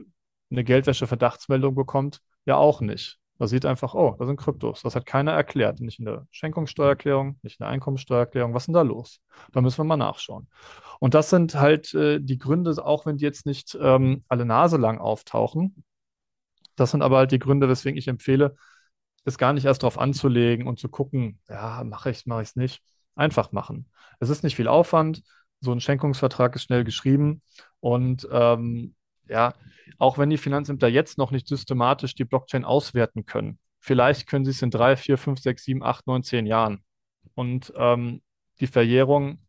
[0.52, 3.20] eine Geldwäsche-Verdachtsmeldung bekommt, ja auch nicht.
[3.40, 4.82] Man sieht einfach, oh, da sind Kryptos.
[4.82, 5.80] Das hat keiner erklärt.
[5.80, 8.54] Nicht in der Schenkungssteuererklärung, nicht in der Einkommensteuererklärung.
[8.54, 9.22] Was ist denn da los?
[9.54, 10.50] Da müssen wir mal nachschauen.
[11.00, 14.76] Und das sind halt äh, die Gründe, auch wenn die jetzt nicht ähm, alle Nase
[14.76, 15.86] lang auftauchen.
[16.76, 18.56] Das sind aber halt die Gründe, weswegen ich empfehle,
[19.24, 22.50] es gar nicht erst darauf anzulegen und zu gucken, ja, mache ich es, mache ich
[22.50, 22.84] es nicht.
[23.16, 23.90] Einfach machen.
[24.20, 25.24] Es ist nicht viel Aufwand.
[25.62, 27.42] So ein Schenkungsvertrag ist schnell geschrieben
[27.80, 28.96] und ähm,
[29.28, 29.54] ja,
[29.98, 34.52] auch wenn die Finanzämter jetzt noch nicht systematisch die Blockchain auswerten können, vielleicht können sie
[34.52, 36.84] es in drei, vier, fünf, sechs, sieben, acht, neun, zehn Jahren.
[37.36, 38.22] Und ähm,
[38.60, 39.40] die Verjährung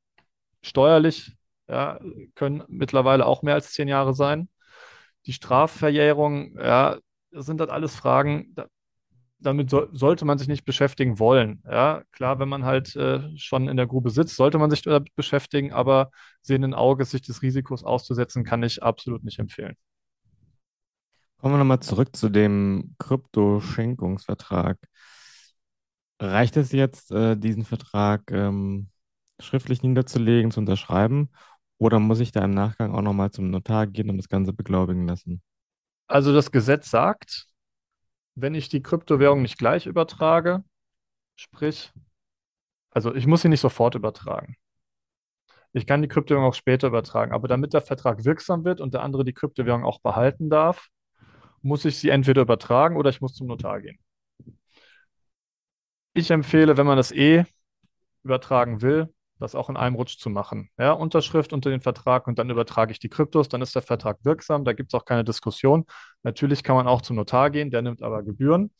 [0.63, 1.37] steuerlich
[1.69, 1.99] ja,
[2.35, 4.49] können mittlerweile auch mehr als zehn Jahre sein.
[5.27, 6.99] Die Strafverjährung, ja,
[7.31, 8.67] das sind halt alles Fragen, da,
[9.41, 11.63] damit so, sollte man sich nicht beschäftigen wollen.
[11.67, 15.15] Ja, klar, wenn man halt äh, schon in der Grube sitzt, sollte man sich damit
[15.17, 16.11] beschäftigen, aber
[16.43, 19.77] sehenden Auges sich des Risikos auszusetzen, kann ich absolut nicht empfehlen.
[21.39, 24.77] Kommen wir nochmal zurück zu dem Kryptoschenkungsvertrag.
[26.21, 28.91] Reicht es jetzt, äh, diesen Vertrag ähm,
[29.39, 31.31] schriftlich niederzulegen, zu unterschreiben?
[31.79, 35.07] Oder muss ich da im Nachgang auch nochmal zum Notar gehen und das Ganze beglaubigen
[35.07, 35.41] lassen?
[36.09, 37.47] Also das Gesetz sagt,
[38.41, 40.65] wenn ich die Kryptowährung nicht gleich übertrage,
[41.37, 41.93] sprich,
[42.91, 44.57] also ich muss sie nicht sofort übertragen.
[45.73, 49.03] Ich kann die Kryptowährung auch später übertragen, aber damit der Vertrag wirksam wird und der
[49.03, 50.89] andere die Kryptowährung auch behalten darf,
[51.63, 53.99] muss ich sie entweder übertragen oder ich muss zum Notar gehen.
[56.15, 57.45] Ich empfehle, wenn man das eh
[58.25, 60.71] übertragen will, das auch in einem Rutsch zu machen.
[60.79, 64.19] Ja, Unterschrift unter den Vertrag und dann übertrage ich die Kryptos, dann ist der Vertrag
[64.25, 65.87] wirksam, da gibt es auch keine Diskussion.
[66.23, 68.71] Natürlich kann man auch zum Notar gehen, der nimmt aber Gebühren.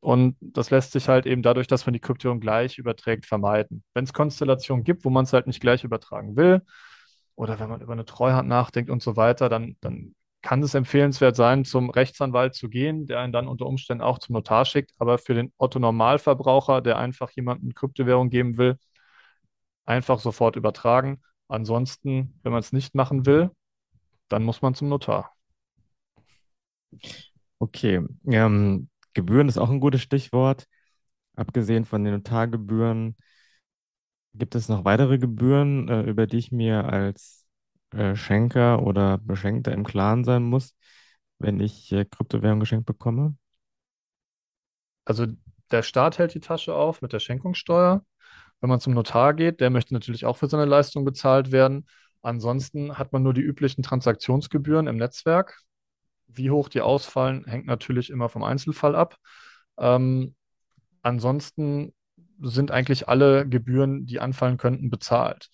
[0.00, 3.84] Und das lässt sich halt eben dadurch, dass man die Kryptowährung gleich überträgt, vermeiden.
[3.94, 6.62] Wenn es Konstellationen gibt, wo man es halt nicht gleich übertragen will,
[7.36, 11.36] oder wenn man über eine Treuhand nachdenkt und so weiter, dann, dann kann es empfehlenswert
[11.36, 14.92] sein, zum Rechtsanwalt zu gehen, der einen dann unter Umständen auch zum Notar schickt.
[14.98, 18.76] Aber für den Otto-Normalverbraucher, der einfach jemandem Kryptowährung geben will,
[19.84, 21.20] einfach sofort übertragen.
[21.48, 23.50] Ansonsten, wenn man es nicht machen will,
[24.28, 25.32] dann muss man zum Notar.
[27.58, 30.66] Okay, ähm, Gebühren ist auch ein gutes Stichwort.
[31.36, 33.16] Abgesehen von den Notargebühren,
[34.34, 37.46] gibt es noch weitere Gebühren, äh, über die ich mir als
[37.92, 40.74] äh, Schenker oder Beschenkter im Klaren sein muss,
[41.38, 43.36] wenn ich äh, Kryptowährung geschenkt bekomme?
[45.04, 45.26] Also
[45.70, 48.04] der Staat hält die Tasche auf mit der Schenkungssteuer.
[48.64, 51.86] Wenn man zum Notar geht, der möchte natürlich auch für seine Leistung bezahlt werden.
[52.22, 55.60] Ansonsten hat man nur die üblichen Transaktionsgebühren im Netzwerk.
[56.28, 59.18] Wie hoch die ausfallen, hängt natürlich immer vom Einzelfall ab.
[59.76, 60.34] Ähm,
[61.02, 61.92] ansonsten
[62.40, 65.50] sind eigentlich alle Gebühren, die anfallen könnten, bezahlt.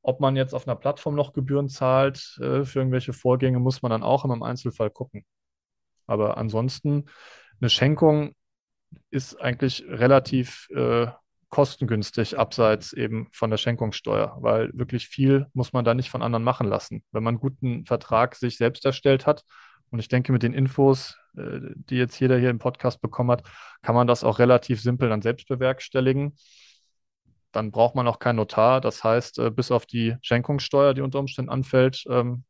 [0.00, 3.90] Ob man jetzt auf einer Plattform noch Gebühren zahlt äh, für irgendwelche Vorgänge, muss man
[3.90, 5.26] dann auch immer im Einzelfall gucken.
[6.06, 7.10] Aber ansonsten,
[7.60, 8.32] eine Schenkung
[9.10, 11.08] ist eigentlich relativ äh,
[11.54, 16.42] kostengünstig, abseits eben von der Schenkungssteuer, weil wirklich viel muss man da nicht von anderen
[16.42, 17.04] machen lassen.
[17.12, 19.44] Wenn man einen guten Vertrag sich selbst erstellt hat,
[19.90, 23.44] und ich denke, mit den Infos, äh, die jetzt jeder hier im Podcast bekommen hat,
[23.82, 26.36] kann man das auch relativ simpel dann selbst bewerkstelligen.
[27.52, 28.80] Dann braucht man auch keinen Notar.
[28.80, 32.42] Das heißt, äh, bis auf die Schenkungssteuer, die unter Umständen anfällt, ähm,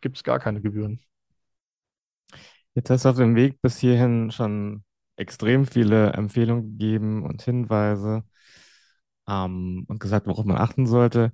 [0.00, 1.00] gibt es gar keine Gebühren.
[2.76, 4.84] Jetzt hast du auf dem Weg bis hierhin schon
[5.16, 8.22] extrem viele Empfehlungen gegeben und Hinweise
[9.28, 11.32] ähm, und gesagt, worauf man achten sollte.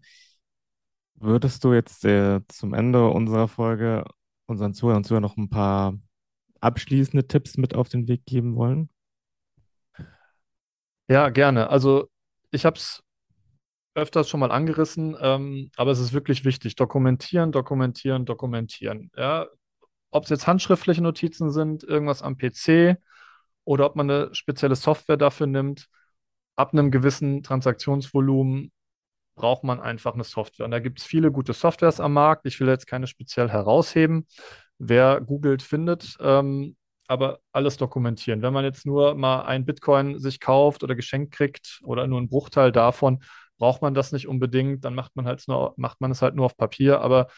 [1.14, 4.05] Würdest du jetzt äh, zum Ende unserer Folge
[4.47, 5.99] unseren Zuhörern und Zuhörern noch ein paar
[6.61, 8.91] abschließende Tipps mit auf den Weg geben wollen?
[11.09, 11.70] Ja, gerne.
[11.70, 12.09] Also
[12.51, 13.03] ich habe es
[13.95, 16.76] öfters schon mal angerissen, ähm, aber es ist wirklich wichtig.
[16.76, 19.11] Dokumentieren, dokumentieren, dokumentieren.
[19.16, 19.47] Ja,
[20.11, 22.97] ob es jetzt handschriftliche Notizen sind, irgendwas am PC
[23.64, 25.88] oder ob man eine spezielle Software dafür nimmt,
[26.61, 28.70] ab einem gewissen Transaktionsvolumen
[29.34, 30.66] braucht man einfach eine Software.
[30.66, 32.44] Und da gibt es viele gute Softwares am Markt.
[32.46, 34.26] Ich will jetzt keine speziell herausheben.
[34.78, 36.16] Wer googelt, findet.
[36.20, 36.76] Ähm,
[37.08, 38.42] aber alles dokumentieren.
[38.42, 42.28] Wenn man jetzt nur mal ein Bitcoin sich kauft oder geschenkt kriegt oder nur einen
[42.28, 43.22] Bruchteil davon,
[43.58, 44.84] braucht man das nicht unbedingt.
[44.84, 47.00] Dann macht man, halt nur, macht man es halt nur auf Papier.
[47.00, 47.28] Aber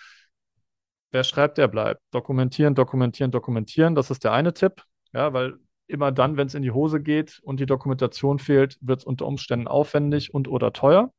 [1.12, 2.02] wer schreibt, der bleibt.
[2.10, 3.94] Dokumentieren, dokumentieren, dokumentieren.
[3.94, 4.82] Das ist der eine Tipp.
[5.12, 9.00] Ja, weil immer dann, wenn es in die Hose geht und die Dokumentation fehlt, wird
[9.00, 11.12] es unter Umständen aufwendig und oder teuer.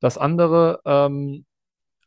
[0.00, 1.44] Das andere, ähm,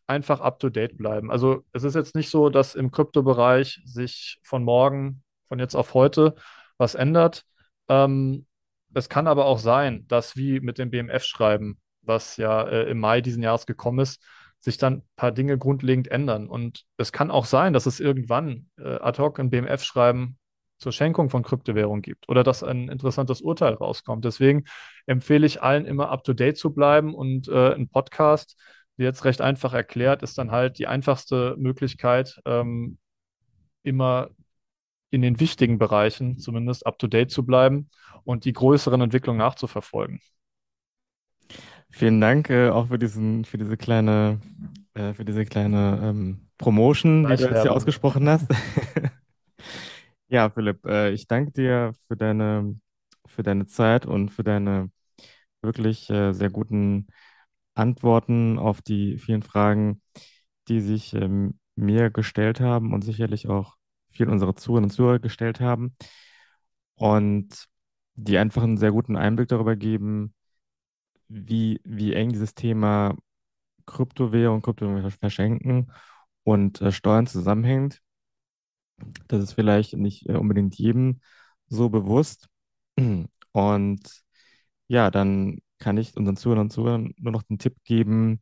[0.08, 1.32] einfach up-to-date bleiben.
[1.32, 5.94] Also es ist jetzt nicht so, dass im Kryptobereich sich von morgen, von jetzt auf
[5.94, 6.36] heute
[6.78, 7.44] was ändert.
[7.90, 8.46] Ähm,
[8.94, 13.22] es kann aber auch sein, dass wie mit dem BMF-Schreiben, was ja äh, im Mai
[13.22, 14.24] diesen Jahres gekommen ist,
[14.60, 16.48] sich dann ein paar Dinge grundlegend ändern.
[16.48, 20.38] Und es kann auch sein, dass es irgendwann äh, ad hoc ein BMF-Schreiben
[20.78, 24.26] zur Schenkung von Kryptowährungen gibt oder dass ein interessantes Urteil rauskommt.
[24.26, 24.66] Deswegen
[25.06, 28.58] empfehle ich allen immer up-to-date zu bleiben und äh, ein Podcast,
[28.98, 32.98] wie jetzt recht einfach erklärt, ist dann halt die einfachste Möglichkeit, ähm,
[33.84, 34.30] immer
[35.12, 37.90] in den wichtigen Bereichen zumindest up-to-date zu bleiben
[38.24, 40.20] und die größeren Entwicklungen nachzuverfolgen.
[41.90, 44.42] Vielen Dank äh, auch für diesen, für diese kleine,
[44.96, 48.48] äh, für diese kleine ähm, Promotion, die du jetzt hier ausgesprochen hast.
[50.28, 52.80] Ja, Philipp, äh, ich danke dir für deine,
[53.28, 54.92] für deine Zeit und für deine
[55.62, 57.08] wirklich äh, sehr guten
[57.76, 60.02] Antworten auf die vielen Fragen,
[60.70, 63.76] die sich ähm, mir gestellt haben und sicherlich auch
[64.10, 65.96] viele unserer Zuhörerinnen und Zuhörer gestellt haben
[66.96, 67.66] und
[68.16, 70.34] die einfach einen sehr guten Einblick darüber geben,
[71.30, 73.16] wie, wie eng dieses Thema
[73.88, 75.92] Kryptowährung, Kryptowährung verschenken
[76.44, 78.02] und äh, Steuern zusammenhängt.
[79.28, 81.22] Das ist vielleicht nicht äh, unbedingt jedem
[81.68, 82.48] so bewusst.
[83.52, 84.24] Und
[84.88, 88.42] ja, dann kann ich unseren Zuhörern und Zuhörern nur noch den Tipp geben,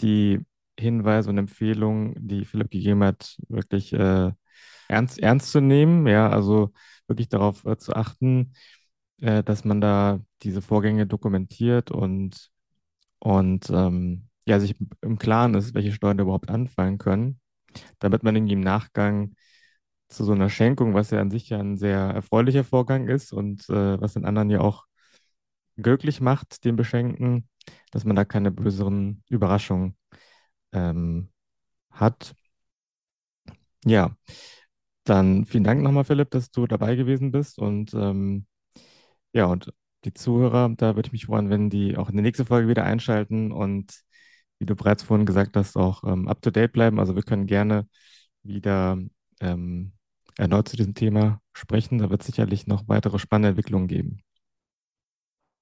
[0.00, 0.40] die
[0.78, 4.32] Hinweise und Empfehlungen, die Philipp gegeben hat, wirklich äh,
[4.88, 6.06] ernst, ernst zu nehmen.
[6.06, 6.72] Ja, also
[7.06, 8.54] wirklich darauf äh, zu achten,
[9.20, 12.50] äh, dass man da diese Vorgänge dokumentiert und,
[13.20, 17.40] und ähm, ja, sich im Klaren ist, welche Steuern da überhaupt anfallen können,
[18.00, 19.34] damit man irgendwie im Nachgang
[20.10, 23.68] zu so einer Schenkung, was ja an sich ja ein sehr erfreulicher Vorgang ist und
[23.70, 24.86] äh, was den anderen ja auch
[25.76, 27.48] glücklich macht, den Beschenken,
[27.92, 29.96] dass man da keine böseren Überraschungen
[30.72, 31.30] ähm,
[31.90, 32.34] hat.
[33.84, 34.14] Ja,
[35.04, 38.46] dann vielen Dank nochmal, Philipp, dass du dabei gewesen bist und ähm,
[39.32, 39.72] ja, und
[40.04, 42.84] die Zuhörer, da würde ich mich freuen, wenn die auch in die nächste Folge wieder
[42.84, 43.92] einschalten und
[44.58, 47.00] wie du bereits vorhin gesagt hast, auch ähm, up to date bleiben.
[47.00, 47.88] Also wir können gerne
[48.42, 48.98] wieder
[49.40, 49.92] ähm,
[50.38, 51.98] erneut zu diesem Thema sprechen.
[51.98, 54.22] Da wird es sicherlich noch weitere spannende Entwicklungen geben.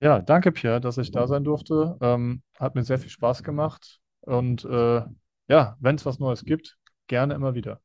[0.01, 1.97] Ja, danke, Pierre, dass ich da sein durfte.
[2.01, 4.01] Ähm, hat mir sehr viel Spaß gemacht.
[4.21, 5.03] Und äh,
[5.49, 6.77] ja, wenn es was Neues gibt,
[7.09, 7.81] gerne immer wieder.